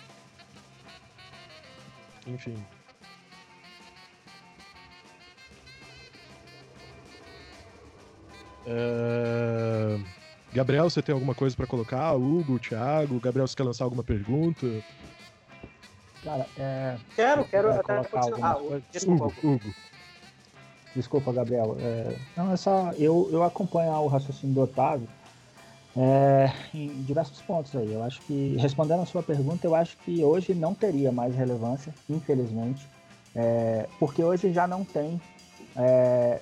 [2.27, 2.57] Enfim.
[8.67, 10.03] Uh,
[10.53, 12.15] Gabriel, você tem alguma coisa para colocar?
[12.15, 14.67] Hugo, Thiago, Gabriel, você quer lançar alguma pergunta?
[16.27, 16.97] Cara, é.
[17.15, 18.57] Quero, quero até continuar.
[18.57, 19.27] Ah, desculpa.
[19.27, 19.75] Hugo, Hugo.
[20.97, 21.77] Desculpa, Gabriel.
[21.79, 22.91] É, não, é só.
[22.99, 25.07] Eu, eu acompanho o raciocínio do Otávio
[25.97, 27.93] é, em diversos pontos aí.
[27.93, 31.95] Eu acho que, respondendo a sua pergunta, eu acho que hoje não teria mais relevância,
[32.11, 32.89] infelizmente,
[33.33, 35.21] é, porque hoje já não tem.
[35.77, 36.41] É,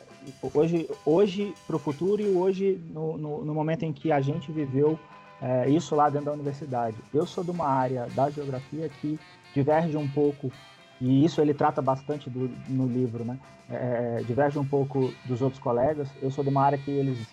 [0.54, 4.50] hoje, hoje para o futuro e hoje, no, no, no, momento em que a gente
[4.50, 4.98] viveu
[5.42, 6.96] é, isso lá dentro da universidade.
[7.12, 9.20] Eu sou de uma área da geografia que
[9.54, 10.52] diverge um pouco,
[11.00, 13.38] e isso ele trata bastante do, no livro, né?
[13.70, 16.10] É, é, diverge um pouco dos outros colegas.
[16.20, 17.26] Eu sou de uma área que eles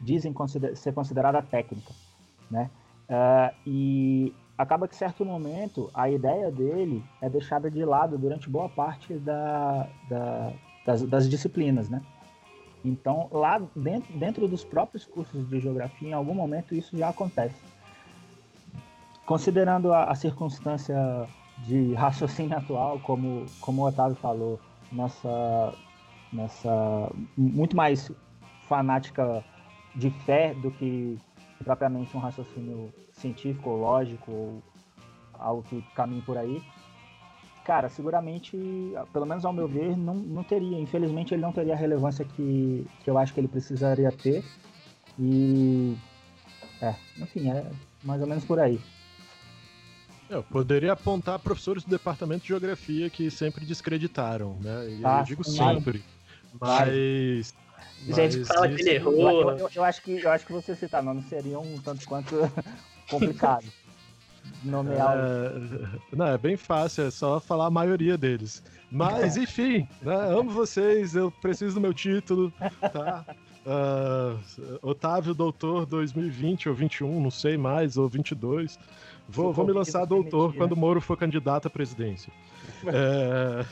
[0.00, 1.92] dizem consider ser considerada técnica,
[2.50, 2.70] né?
[3.08, 8.68] É, e acaba que, certo momento, a ideia dele é deixada de lado durante boa
[8.68, 10.52] parte da, da,
[10.84, 12.02] das, das, disciplinas, né?
[12.84, 17.56] Então, lá dentro, dentro dos próprios cursos de geografia, em algum momento isso já acontece.
[19.24, 20.96] Considerando a, a circunstância
[21.58, 24.60] de raciocínio atual, como, como o Otávio falou,
[24.92, 25.74] nessa,
[26.32, 28.10] nessa muito mais
[28.68, 29.44] fanática
[29.94, 31.18] de fé do que
[31.64, 34.62] propriamente um raciocínio científico ou lógico ou
[35.38, 36.62] algo que caminhe por aí.
[37.64, 38.56] Cara, seguramente,
[39.12, 40.78] pelo menos ao meu ver, não, não teria.
[40.78, 44.44] Infelizmente, ele não teria a relevância que, que eu acho que ele precisaria ter.
[45.18, 45.96] E.
[46.80, 47.68] É, enfim, é
[48.04, 48.78] mais ou menos por aí.
[50.28, 54.88] Eu poderia apontar professores do departamento de geografia que sempre descreditaram, né?
[54.90, 56.04] E ah, eu digo sempre.
[56.60, 57.54] Mas.
[58.08, 58.76] Gente, fala isso...
[58.76, 59.30] que ele errou.
[59.30, 62.34] Eu, eu, eu, acho que, eu acho que você citar nomes seria um tanto quanto
[63.08, 63.66] complicado.
[64.64, 65.16] Nomear.
[65.16, 66.16] É...
[66.16, 68.62] Não, é bem fácil, é só falar a maioria deles.
[68.90, 72.52] Mas, enfim, né, amo vocês, eu preciso do meu título,
[72.92, 73.24] tá?
[73.66, 78.78] Uh, Otávio Doutor 2020 ou 21, não sei mais, ou 22.
[79.28, 82.32] Vou, vou me lançar doutor quando o Moro for candidato à presidência.
[82.86, 83.66] é...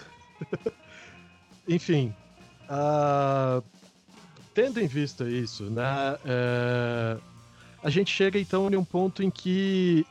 [1.68, 2.14] Enfim,
[2.68, 3.62] uh,
[4.52, 7.22] tendo em vista isso, né, uh,
[7.82, 10.06] a gente chega então em um ponto em que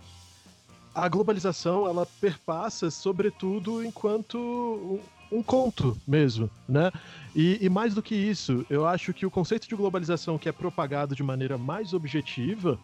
[0.94, 5.00] a globalização ela perpassa, sobretudo, enquanto um,
[5.40, 6.92] um conto mesmo, né?
[7.36, 10.52] E, e, mais do que isso, eu acho que o conceito de globalização que é
[10.52, 12.80] propagado de maneira mais objetiva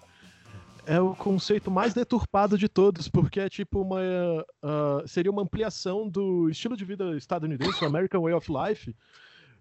[0.90, 4.00] é o conceito mais deturpado de todos, porque é tipo uma.
[4.02, 8.96] Uh, seria uma ampliação do estilo de vida estadunidense, o American Way of Life,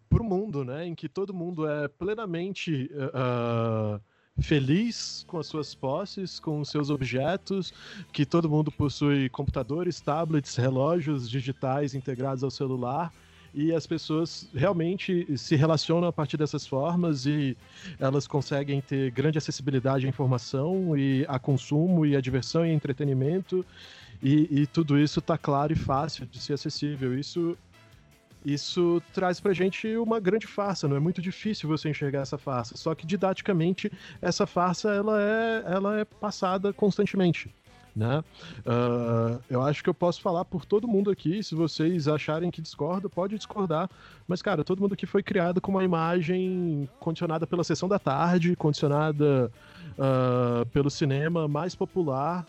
[0.08, 0.86] para o mundo, né?
[0.86, 2.90] Em que todo mundo é plenamente.
[2.94, 4.00] Uh,
[4.40, 7.74] feliz com as suas posses, com os seus objetos,
[8.12, 13.12] que todo mundo possui computadores, tablets, relógios digitais integrados ao celular
[13.54, 17.56] e as pessoas realmente se relacionam a partir dessas formas e
[17.98, 23.64] elas conseguem ter grande acessibilidade à informação e a consumo e a diversão e entretenimento
[24.22, 27.18] e, e tudo isso está claro e fácil de ser acessível.
[27.18, 27.56] Isso
[28.44, 32.76] isso traz pra gente uma grande farsa, não é muito difícil você enxergar essa farsa,
[32.76, 33.90] só que didaticamente
[34.22, 37.52] essa farsa ela é, ela é passada constantemente.
[37.94, 38.22] Né?
[38.60, 41.42] Uh, eu acho que eu posso falar por todo mundo aqui.
[41.42, 43.90] Se vocês acharem que discorda, pode discordar.
[44.26, 48.54] Mas, cara, todo mundo aqui foi criado com uma imagem condicionada pela sessão da tarde,
[48.54, 49.50] condicionada
[49.98, 52.46] uh, pelo cinema mais popular.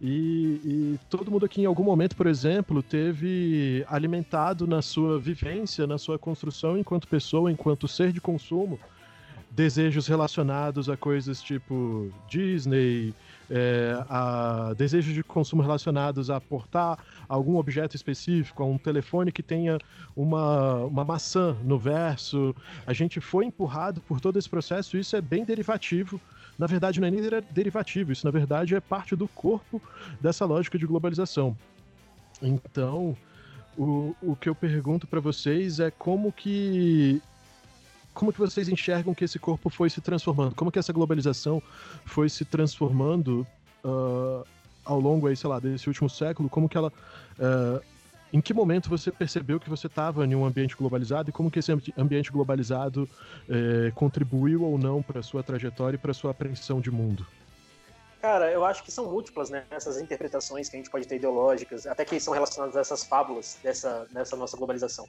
[0.00, 5.86] E, e, todo mundo aqui, em algum momento, por exemplo, teve alimentado na sua vivência,
[5.86, 8.78] na sua construção enquanto pessoa, enquanto ser de consumo,
[9.50, 13.14] desejos relacionados a coisas tipo Disney,
[13.50, 19.42] é, a desejos de consumo relacionados a portar algum objeto específico, a um telefone que
[19.42, 19.78] tenha
[20.14, 22.54] uma, uma maçã no verso.
[22.86, 26.20] A gente foi empurrado por todo esse processo, isso é bem derivativo.
[26.58, 29.80] Na verdade, não é nem derivativo, isso na verdade é parte do corpo
[30.20, 31.56] dessa lógica de globalização.
[32.40, 33.16] Então,
[33.76, 37.20] o, o que eu pergunto para vocês é como que
[38.16, 40.54] como que vocês enxergam que esse corpo foi se transformando?
[40.54, 41.62] Como que essa globalização
[42.06, 43.46] foi se transformando
[43.84, 44.42] uh,
[44.84, 46.48] ao longo aí, sei lá, desse último século?
[46.48, 46.90] Como que ela
[47.38, 47.84] uh,
[48.32, 51.58] em que momento você percebeu que você estava em um ambiente globalizado e como que
[51.58, 53.08] esse ambiente globalizado
[53.48, 57.24] eh, contribuiu ou não para sua trajetória e para sua apreensão de mundo?
[58.20, 59.64] Cara, eu acho que são múltiplas, né?
[59.70, 63.58] Essas interpretações que a gente pode ter ideológicas, até que são relacionadas a essas fábulas
[63.62, 65.08] dessa, dessa nossa globalização.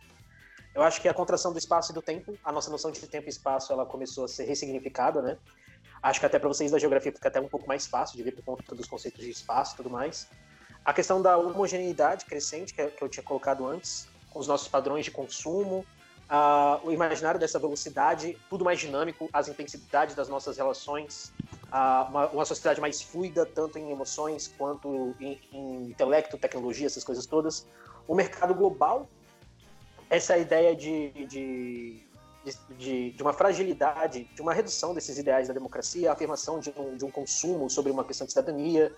[0.77, 3.27] Eu acho que a contração do espaço e do tempo, a nossa noção de tempo
[3.27, 5.35] e espaço, ela começou a ser ressignificada, né?
[6.03, 8.33] Acho que até para vocês da geografia fica até um pouco mais fácil de ver
[8.33, 10.27] por conta dos conceitos de espaço e tudo mais.
[10.85, 15.09] A questão da homogeneidade crescente, que, eu tinha colocado antes, com os nossos padrões de
[15.09, 15.83] consumo,
[16.83, 21.33] o imaginário dessa velocidade, tudo mais dinâmico, as intensidades das nossas relações,
[21.71, 27.25] uma, uma, sociedade mais fluida, tanto em emoções quanto em, em intelecto, tecnologia, essas coisas
[27.25, 27.65] todas.
[28.07, 29.09] O mercado global
[30.09, 32.03] essa ideia de, de,
[32.77, 36.95] de, de, uma fragilidade, de uma redução desses ideais da democracia, a afirmação de um,
[36.95, 38.93] de um consumo sobre uma questão de cidadania,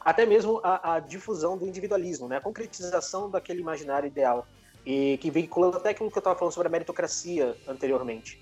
[0.00, 2.36] até mesmo a, a, difusão do individualismo, né?
[2.36, 4.46] a concretização daquele imaginário ideal,
[4.84, 8.40] e que vinculando até aquilo que eu estava falando sobre a meritocracia anteriormente.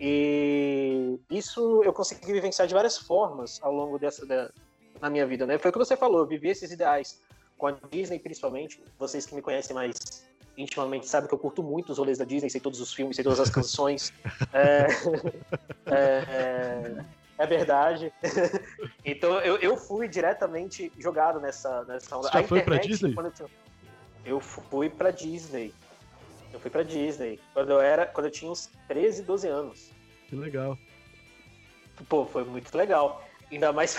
[0.00, 4.50] E isso eu consegui vivenciar de várias formas ao longo dessa da,
[5.00, 5.58] na minha vida, né?
[5.58, 7.20] Foi o que você falou, viver esses ideais
[7.56, 8.82] com a Disney principalmente.
[8.98, 10.25] Vocês que me conhecem mais
[10.56, 13.22] intimamente sabe que eu curto muito os rolês da Disney, sei todos os filmes, sei
[13.22, 14.12] todas as canções.
[14.52, 14.86] é,
[15.86, 17.04] é,
[17.38, 18.12] é, verdade.
[19.04, 22.28] então eu, eu fui diretamente jogado nessa, nessa onda.
[22.28, 23.14] Você já a foi internet, pra Disney?
[24.24, 25.74] Eu, eu fui pra Disney.
[26.52, 27.38] Eu fui pra Disney.
[27.52, 28.06] Quando eu era.
[28.06, 29.90] Quando eu tinha uns 13, 12 anos.
[30.28, 30.78] Que legal.
[32.08, 33.22] Pô, foi muito legal.
[33.50, 33.96] Ainda mais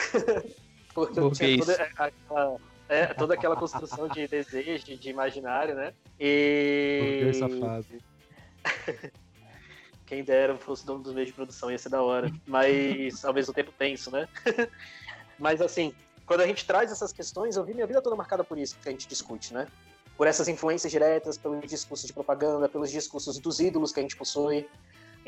[0.98, 2.60] porque eu tinha toda aquela
[2.90, 5.94] é, toda aquela construção de desejo, de imaginário, né?
[6.20, 7.32] E.
[7.34, 7.86] safado.
[10.06, 12.32] Quem dera fosse dono dos meios de produção, ia ser da hora.
[12.46, 14.28] Mas ao mesmo tempo tenso, né?
[15.38, 15.94] Mas assim,
[16.26, 18.88] quando a gente traz essas questões, eu vi minha vida toda marcada por isso que
[18.88, 19.68] a gente discute, né?
[20.16, 24.16] Por essas influências diretas, pelos discursos de propaganda, pelos discursos dos ídolos que a gente
[24.16, 24.68] possui.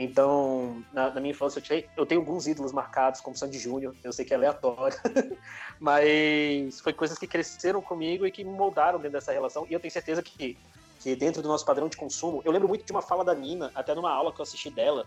[0.01, 4.13] Então, na, na minha infância, eu, eu, tenho alguns ídolos marcados, como Sandy Júnior, eu
[4.13, 4.97] sei que é aleatório,
[5.77, 9.79] mas foi coisas que cresceram comigo e que me moldaram dentro dessa relação, e eu
[9.79, 10.57] tenho certeza que,
[11.01, 13.73] que dentro do nosso padrão de consumo, eu lembro muito de uma fala da Nina,
[13.75, 15.05] até numa aula que eu assisti dela,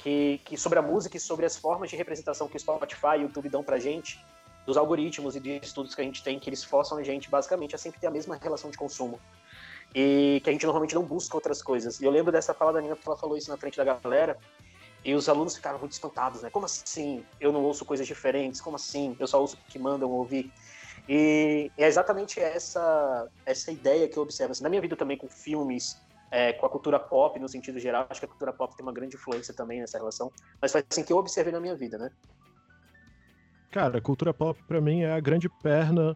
[0.00, 3.20] que, que sobre a música e sobre as formas de representação que o Spotify e
[3.20, 4.22] o YouTube dão pra gente,
[4.66, 7.74] dos algoritmos e de estudos que a gente tem, que eles forçam a gente, basicamente,
[7.74, 9.18] a sempre ter a mesma relação de consumo
[9.98, 11.98] e que a gente normalmente não busca outras coisas.
[11.98, 14.36] E eu lembro dessa fala da Nina porque ela falou isso na frente da galera
[15.02, 16.50] e os alunos ficaram muito espantados, né?
[16.50, 17.24] Como assim?
[17.40, 18.60] Eu não ouço coisas diferentes?
[18.60, 19.16] Como assim?
[19.18, 20.52] Eu só ouço o que mandam ouvir?
[21.08, 24.52] E é exatamente essa essa ideia que eu observo.
[24.52, 25.96] Assim, na minha vida também com filmes,
[26.30, 28.92] é, com a cultura pop no sentido geral, acho que a cultura pop tem uma
[28.92, 30.30] grande influência também nessa relação,
[30.60, 32.10] mas foi assim que eu observei na minha vida, né?
[33.70, 36.14] Cara, a cultura pop para mim é a grande perna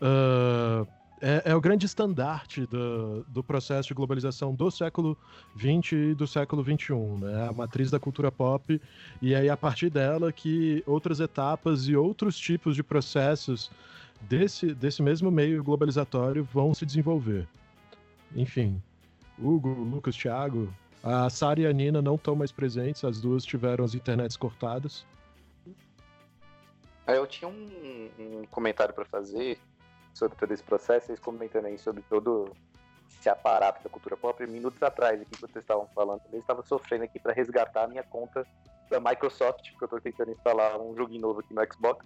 [0.00, 5.16] uh é, é, o grande estandarte do, do processo de globalização do século
[5.56, 7.48] XX e do século XXI, né?
[7.48, 8.80] A matriz da cultura pop,
[9.20, 13.70] e aí a partir dela que outras etapas e outros tipos de processos
[14.20, 17.48] desse, desse mesmo meio globalizatório vão se desenvolver.
[18.34, 18.80] Enfim,
[19.38, 20.72] Hugo, Lucas, Thiago,
[21.02, 25.06] a Sara e a Nina não estão mais presentes, as duas tiveram as internets cortadas.
[27.06, 29.58] Eu tinha um, um comentário para fazer
[30.18, 32.52] sobre todo esse processo, vocês comentando aí sobre todo
[33.08, 37.04] esse aparato da cultura pop, minutos atrás, aqui, enquanto vocês estavam falando, eu estava sofrendo
[37.04, 38.46] aqui para resgatar a minha conta
[38.90, 42.04] da Microsoft, porque eu estou tentando instalar um joguinho novo aqui no Xbox.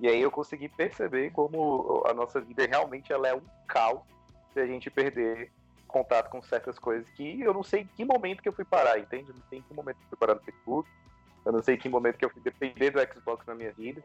[0.00, 4.02] E aí eu consegui perceber como a nossa vida realmente ela é um caos
[4.52, 5.50] se a gente perder
[5.86, 8.98] contato com certas coisas que eu não sei em que momento que eu fui parar,
[8.98, 9.32] entende?
[9.32, 10.88] Não sei em que momento que eu fui parar no Facebook,
[11.44, 14.02] eu não sei em que momento que eu fui depender do Xbox na minha vida,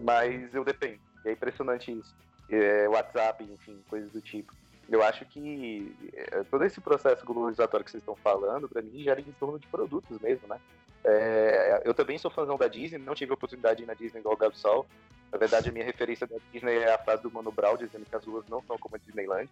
[0.00, 1.00] mas eu dependo.
[1.24, 2.14] E é impressionante isso.
[2.52, 4.52] É, WhatsApp, enfim, coisas do tipo.
[4.88, 9.20] Eu acho que é, todo esse processo globalizatório que vocês estão falando, para mim, gera
[9.20, 10.60] em torno de produtos mesmo, né?
[11.04, 14.20] É, eu também sou fãzão da Disney, não tive a oportunidade de ir na Disney
[14.20, 14.86] igual o Gabsol.
[15.32, 18.14] Na verdade, a minha referência da Disney é a frase do Mano Brown, dizendo que
[18.14, 19.48] as ruas não são como a Disneyland.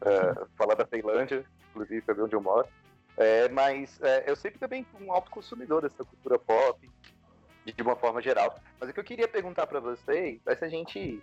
[0.00, 2.68] Uh, falar da Tailândia, inclusive, saber onde eu moro.
[3.16, 6.88] É, mas é, eu sempre também fui um alto consumidor dessa cultura pop,
[7.64, 8.58] de uma forma geral.
[8.78, 11.20] Mas o que eu queria perguntar para vocês é se a gente,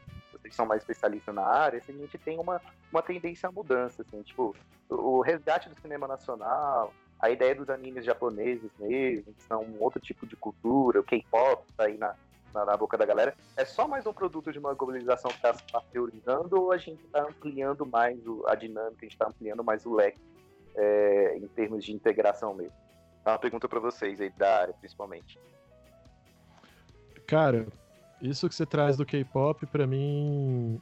[0.49, 4.01] que são mais especialistas na área, se a gente tem uma, uma tendência à mudança,
[4.01, 4.55] assim, tipo,
[4.89, 9.99] o resgate do cinema nacional, a ideia dos animes japoneses mesmo, que são um outro
[9.99, 12.15] tipo de cultura, o K-pop tá aí na,
[12.53, 15.53] na, na, boca da galera, é só mais um produto de uma globalização que está
[15.53, 19.63] se pasteurizando ou a gente está ampliando mais o, a dinâmica, a gente está ampliando
[19.63, 20.19] mais o leque
[20.75, 22.75] é, em termos de integração mesmo?
[23.25, 25.39] É uma pergunta para vocês aí da área, principalmente.
[27.25, 27.65] Cara,
[28.23, 30.79] isso que você traz do K-pop, para mim,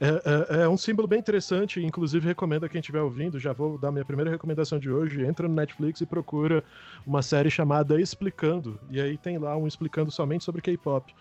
[0.00, 3.78] é, é, é, um símbolo bem interessante, inclusive recomendo a quem estiver ouvindo, já vou
[3.78, 6.64] dar minha primeira recomendação de hoje, entra no Netflix e procura
[7.06, 11.14] uma série chamada Explicando, e aí tem lá um explicando somente sobre K-pop.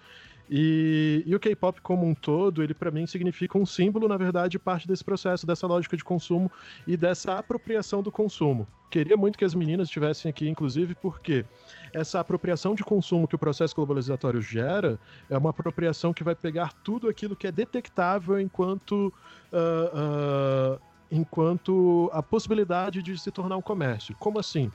[0.54, 4.60] E, e, o K-pop como um todo, ele para mim significa um símbolo, na verdade,
[4.60, 6.52] parte desse processo, dessa lógica de consumo
[6.86, 8.68] e dessa apropriação do consumo.
[8.90, 11.46] Queria muito que as meninas estivessem aqui, inclusive, porque
[11.94, 15.00] essa apropriação de consumo que o processo globalizatório gera
[15.30, 19.14] é uma apropriação que vai pegar tudo aquilo que é detectável enquanto.
[19.54, 24.16] Uh, uh, enquanto a possibilidade de se tornar um comércio.
[24.18, 24.72] Como assim?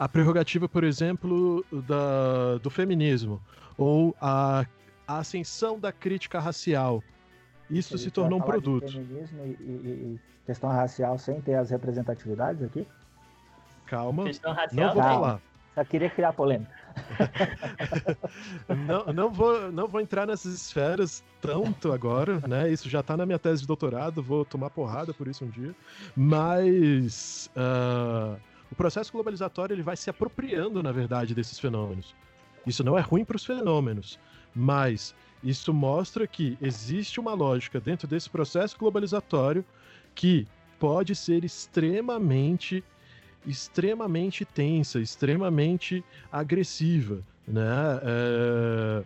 [0.00, 3.38] A prerrogativa, por exemplo, da, do feminismo,
[3.76, 4.64] ou a,
[5.06, 7.04] a ascensão da crítica racial.
[7.68, 8.90] Isso Ele se tornou um produto.
[8.90, 12.88] feminismo e, e, e, questão racial sem ter as representatividades aqui?
[13.84, 14.24] Calma.
[14.24, 15.40] Questão racial, não vou falar.
[15.74, 16.72] Só queria criar polêmica.
[18.86, 22.72] não, não, vou, não vou entrar nessas esferas tanto agora, né?
[22.72, 25.74] Isso já está na minha tese de doutorado, vou tomar porrada por isso um dia.
[26.16, 27.50] Mas.
[27.54, 32.14] Uh o processo globalizatório ele vai se apropriando, na verdade, desses fenômenos.
[32.66, 34.18] Isso não é ruim para os fenômenos,
[34.54, 39.64] mas isso mostra que existe uma lógica dentro desse processo globalizatório
[40.14, 40.46] que
[40.78, 42.84] pode ser extremamente
[43.46, 48.00] extremamente tensa, extremamente agressiva, né?
[48.02, 49.02] É...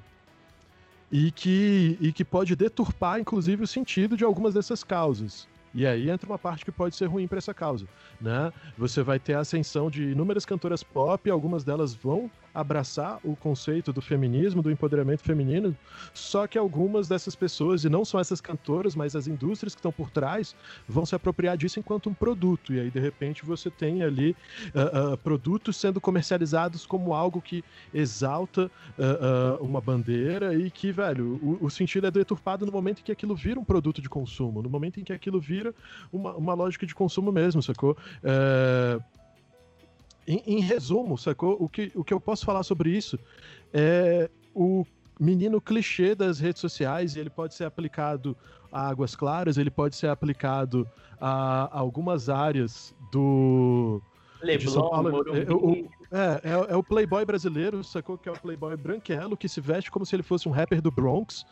[1.13, 5.47] E, que, e que pode deturpar, inclusive, o sentido de algumas dessas causas.
[5.75, 7.87] E aí entra uma parte que pode ser ruim para essa causa,
[8.21, 8.53] né?
[8.79, 13.93] Você vai ter a ascensão de inúmeras cantoras pop, algumas delas vão abraçar o conceito
[13.93, 15.77] do feminismo, do empoderamento feminino,
[16.13, 19.93] só que algumas dessas pessoas, e não só essas cantoras, mas as indústrias que estão
[19.93, 20.55] por trás,
[20.89, 22.73] vão se apropriar disso enquanto um produto.
[22.73, 24.37] E aí, de repente, você tem ali
[24.75, 31.41] uh, uh, produtos sendo comercializados como algo que exalta uh, uma bandeira e que, velho,
[31.43, 34.63] o, o, sentido é deturpado no momento em que aquilo vira um produto de consumo,
[34.63, 35.75] no momento em que aquilo vira
[36.13, 37.97] uma, uma lógica de consumo mesmo, sacou?
[38.23, 39.03] Uh,
[40.27, 41.57] em, em, resumo, sacou?
[41.61, 43.19] O que, o que eu posso falar sobre isso
[43.73, 44.85] é o
[45.19, 48.37] menino clichê das redes sociais e ele pode ser aplicado
[48.73, 50.89] a águas claras, ele pode ser aplicado
[51.21, 54.03] a, a algumas áreas do.
[54.45, 55.25] Leblon, São Paulo.
[55.37, 58.17] É, o, é, é, é, o playboy brasileiro, sacou?
[58.17, 60.91] Que é o playboy branquelo, que se veste como se ele fosse um rapper do
[60.91, 61.45] Bronx.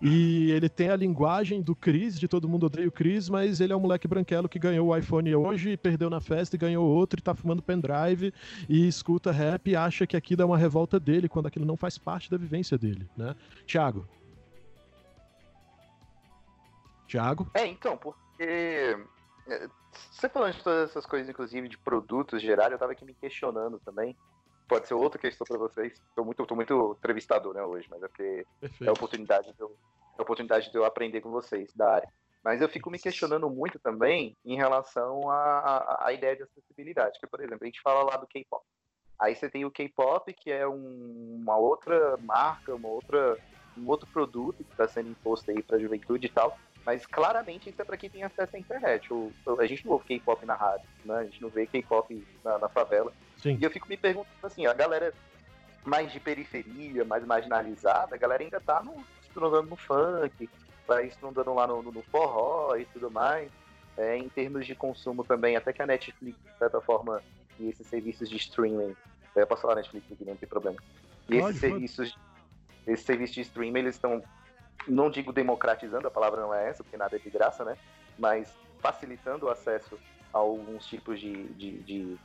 [0.00, 3.72] E ele tem a linguagem do Chris, de todo mundo odeia o Chris, mas ele
[3.72, 7.18] é um moleque branquelo que ganhou o iPhone hoje, perdeu na festa e ganhou outro,
[7.18, 8.32] e tá fumando pendrive,
[8.68, 11.98] e escuta rap e acha que aquilo é uma revolta dele, quando aquilo não faz
[11.98, 13.34] parte da vivência dele, né?
[13.66, 14.06] Tiago.
[17.06, 17.50] Tiago?
[17.54, 18.96] É, então, porque
[19.48, 19.68] é,
[20.10, 23.80] você falando de todas essas coisas, inclusive de produtos gerais, eu tava aqui me questionando
[23.80, 24.16] também.
[24.68, 26.00] Pode ser outra questão para vocês.
[26.14, 28.84] Tô muito, tô muito entrevistador, né, hoje, mas é porque Perfeito.
[28.84, 29.76] é a oportunidade de eu,
[30.16, 32.08] é a oportunidade de eu aprender com vocês da área.
[32.42, 37.18] Mas eu fico me questionando muito também em relação à, à ideia de acessibilidade.
[37.18, 38.62] Que, por exemplo, a gente fala lá do K-pop.
[39.18, 43.38] Aí você tem o K-pop, que é um, uma outra marca, uma outra,
[43.78, 46.58] um outro produto que está sendo imposto aí para a juventude e tal.
[46.84, 49.12] Mas claramente isso é para quem tem acesso à internet.
[49.12, 51.18] O, a gente não ouve K-pop na rádio, né?
[51.18, 53.12] A gente não vê K-pop na, na, favela.
[53.38, 53.56] Sim.
[53.58, 55.14] E eu fico me perguntando assim, a galera
[55.84, 60.48] mais de periferia, mais marginalizada, a galera ainda tá no, estudando no funk,
[60.86, 63.50] vai estudando lá no, no, no forró e tudo mais.
[63.96, 67.22] é, em termos de consumo também, até que a Netflix, de certa forma,
[67.58, 68.96] e esses serviços de streaming,
[69.36, 70.78] eu posso falar Netflix aqui, não tem problema.
[71.28, 72.18] E Pode, esses serviços,
[72.86, 74.22] esses serviços de streaming, eles estão,
[74.86, 77.76] não digo democratizando, a palavra não é essa, porque nada é de graça, né?
[78.18, 79.98] Mas facilitando o acesso
[80.32, 82.16] a alguns tipos de, de, de,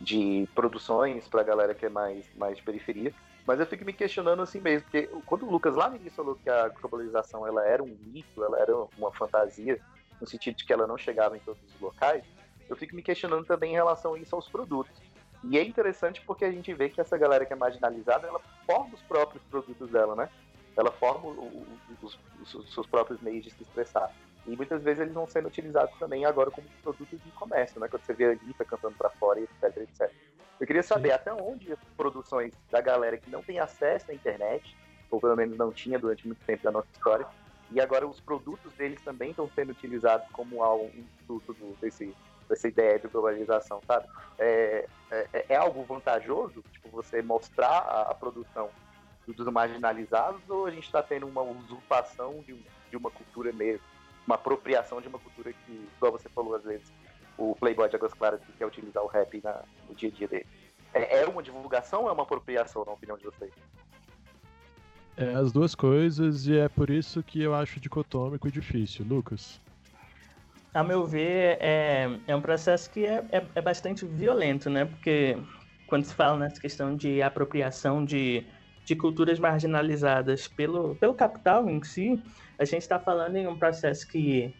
[0.00, 3.14] de produções para a galera que é mais, mais de periferia.
[3.46, 6.36] Mas eu fico me questionando assim mesmo, porque quando o Lucas lá no início falou
[6.36, 9.80] que a globalização ela era um mito, ela era uma fantasia,
[10.20, 12.24] no sentido de que ela não chegava em todos os locais,
[12.68, 14.92] eu fico me questionando também em relação a isso aos produtos.
[15.44, 18.94] E é interessante porque a gente vê que essa galera que é marginalizada, ela forma
[18.94, 20.28] os próprios produtos dela, né?
[20.76, 24.10] Ela forma os, os, os seus próprios meios de se expressar.
[24.46, 27.88] E muitas vezes eles vão sendo utilizados também agora como produtos de comércio, né?
[27.88, 30.10] Quando você vê a Anitta cantando para fora, etc, etc.
[30.58, 31.14] Eu queria saber Sim.
[31.14, 34.76] até onde as produções da galera que não tem acesso à internet,
[35.10, 37.26] ou pelo menos não tinha durante muito tempo da nossa história,
[37.70, 42.14] e agora os produtos deles também estão sendo utilizados como um instituto desse,
[42.48, 44.06] dessa ideia de globalização, sabe?
[44.38, 48.70] É, é, é, algo vantajoso, tipo, você mostrar a, a produção
[49.26, 52.54] dos marginalizados, ou a gente está tendo uma usurpação de,
[52.90, 53.84] de uma cultura mesmo?
[54.26, 56.92] uma apropriação de uma cultura que, igual você falou às vezes,
[57.36, 60.28] o Playboy de Águas Claras que quer utilizar o rap na, no dia a dia
[60.28, 60.46] dele.
[60.94, 63.52] É, é uma divulgação ou é uma apropriação, na opinião de vocês?
[65.16, 69.04] É as duas coisas e é por isso que eu acho dicotômico e difícil.
[69.06, 69.60] Lucas?
[70.72, 74.86] A meu ver, é, é um processo que é, é, é bastante violento, né?
[74.86, 75.36] Porque
[75.86, 78.46] quando se fala nessa questão de apropriação de,
[78.84, 82.22] de culturas marginalizadas pelo, pelo capital em si,
[82.58, 84.54] a gente está falando em um processo que,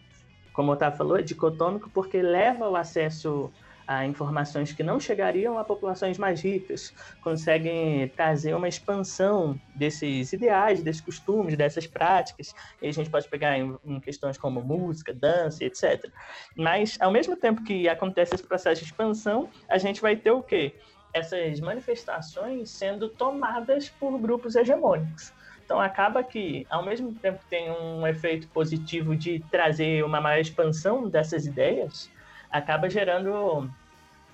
[0.53, 3.51] como o Otávio falou, é dicotômico porque leva o acesso
[3.87, 10.81] a informações que não chegariam a populações mais ricas, conseguem trazer uma expansão desses ideais,
[10.81, 12.53] desses costumes, dessas práticas.
[12.81, 16.09] E a gente pode pegar em, em, questões como música, dança, etc.
[16.55, 20.41] Mas, ao mesmo tempo que acontece esse processo de expansão, a gente vai ter o
[20.41, 20.75] quê?
[21.13, 25.31] Essas manifestações sendo tomadas por grupos hegemônicos.
[25.63, 30.39] Então acaba que, ao mesmo tempo que tem um efeito positivo de trazer uma maior
[30.39, 32.11] expansão dessas ideias,
[32.51, 33.69] acaba gerando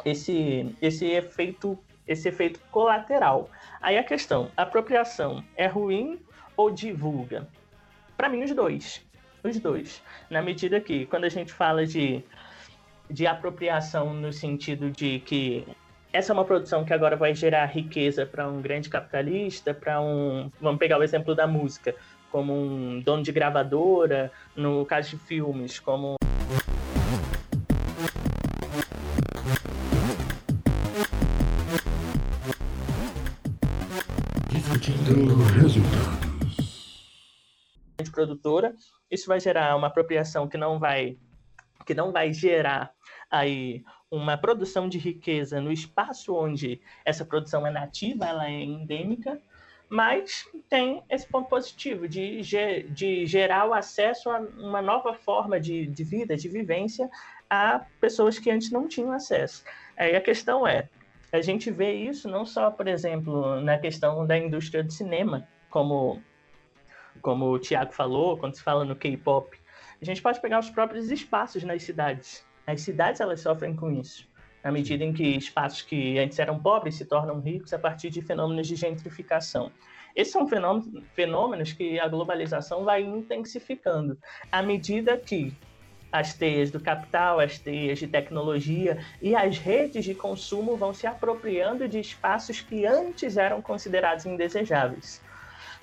[0.03, 1.77] esse, esse efeito
[2.07, 3.51] esse efeito colateral.
[3.79, 6.19] Aí a questão, apropriação é ruim
[6.57, 7.47] ou divulga?
[8.17, 9.05] Para mim os dois.
[9.43, 10.01] Os dois.
[10.27, 12.23] Na medida que quando a gente fala de
[13.09, 15.65] de apropriação no sentido de que
[16.11, 20.51] essa é uma produção que agora vai gerar riqueza para um grande capitalista, para um.
[20.59, 21.95] Vamos pegar o exemplo da música,
[22.31, 26.15] como um dono de gravadora, no caso de filmes, como.
[34.49, 36.19] Discutindo resultados.
[38.11, 38.75] Produtora,
[39.09, 41.17] isso vai gerar uma apropriação que não vai
[41.85, 42.91] que não vai gerar
[43.31, 49.39] aí uma produção de riqueza no espaço onde essa produção é nativa, ela é endêmica,
[49.87, 52.41] mas tem esse ponto positivo de,
[52.89, 57.09] de gerar o acesso a uma nova forma de, de vida, de vivência
[57.49, 59.63] a pessoas que antes não tinham acesso.
[59.97, 60.87] Aí a questão é,
[61.31, 66.21] a gente vê isso não só, por exemplo, na questão da indústria do cinema, como,
[67.21, 69.57] como o Tiago falou, quando se fala no K-pop,
[70.01, 72.47] a gente pode pegar os próprios espaços nas cidades.
[72.69, 74.27] As cidades elas sofrem com isso,
[74.63, 78.21] na medida em que espaços que antes eram pobres se tornam ricos a partir de
[78.21, 79.71] fenômenos de gentrificação.
[80.15, 84.19] Esses são fenômenos, fenômenos que a globalização vai intensificando
[84.51, 85.51] à medida que
[86.11, 91.07] as teias do capital, as teias de tecnologia e as redes de consumo vão se
[91.07, 95.21] apropriando de espaços que antes eram considerados indesejáveis.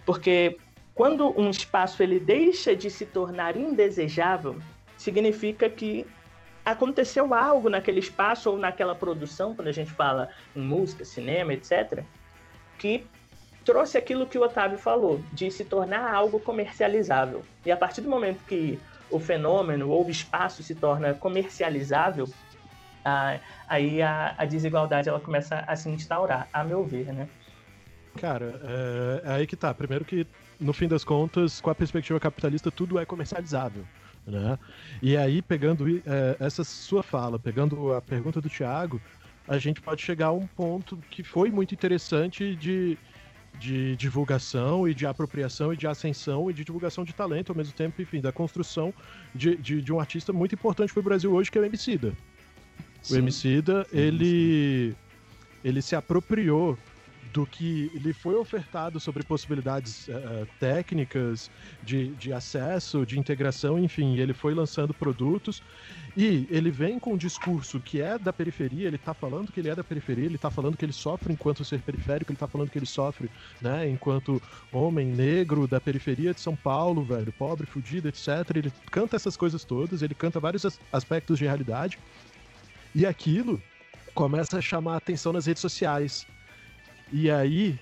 [0.05, 0.57] Porque
[0.95, 4.57] quando um espaço ele deixa de se tornar indesejável,
[4.97, 6.07] significa que
[6.66, 12.02] aconteceu algo naquele espaço ou naquela produção, quando a gente fala em música, cinema, etc.,
[12.76, 13.06] que
[13.64, 17.42] trouxe aquilo que o Otávio falou, de se tornar algo comercializável.
[17.64, 22.28] E a partir do momento que o fenômeno ou o espaço se torna comercializável,
[23.68, 27.28] aí a, a, desigualdade ela começa a se instaurar, a meu ver, né?
[28.20, 29.72] Cara, é, é aí que tá.
[29.72, 30.26] Primeiro que,
[30.58, 33.84] no fim das contas, com a perspectiva capitalista, tudo é comercializável.
[34.27, 34.59] Né?
[35.01, 39.01] E aí, pegando é, essa sua fala, pegando a pergunta do Thiago,
[39.47, 42.99] a gente pode chegar a um ponto que foi muito interessante de,
[43.61, 47.72] de divulgação e de apropriação e de ascensão e de divulgação de talento ao mesmo
[47.72, 48.93] tempo, enfim, da construção
[49.33, 52.12] de, de, de um artista muito importante para o Brasil hoje, que é o Emicida.
[53.03, 53.14] Sim.
[53.14, 54.97] O Emicida, ele,
[55.64, 56.77] ele se apropriou
[57.33, 61.51] do que lhe foi ofertado sobre possibilidades uh, técnicas
[61.83, 65.62] de, de acesso, de integração, enfim, ele foi lançando produtos
[66.16, 69.68] e ele vem com um discurso que é da periferia, ele está falando que ele
[69.68, 72.70] é da periferia, ele está falando que ele sofre enquanto ser periférico, ele está falando
[72.70, 74.41] que ele sofre, né, enquanto
[74.72, 78.29] homem negro da periferia de São Paulo, velho, pobre, fudido, etc.
[78.55, 81.99] Ele canta essas coisas todas, ele canta vários aspectos de realidade.
[82.95, 83.61] E aquilo
[84.14, 86.27] começa a chamar a atenção nas redes sociais.
[87.12, 87.78] E aí,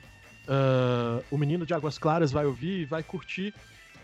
[0.48, 3.54] uh, o menino de Águas Claras vai ouvir e vai curtir,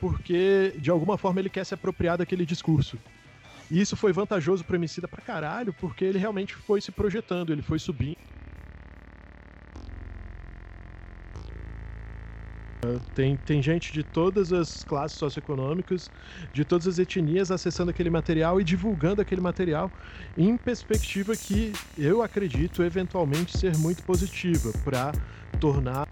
[0.00, 2.98] porque de alguma forma ele quer se apropriar daquele discurso.
[3.70, 7.62] E isso foi vantajoso pro Emicida pra caralho, porque ele realmente foi se projetando, ele
[7.62, 8.18] foi subindo.
[13.14, 16.10] Tem, tem gente de todas as classes socioeconômicas,
[16.52, 19.90] de todas as etnias acessando aquele material e divulgando aquele material
[20.36, 25.12] em perspectiva que eu acredito eventualmente ser muito positiva para
[25.58, 26.08] tornar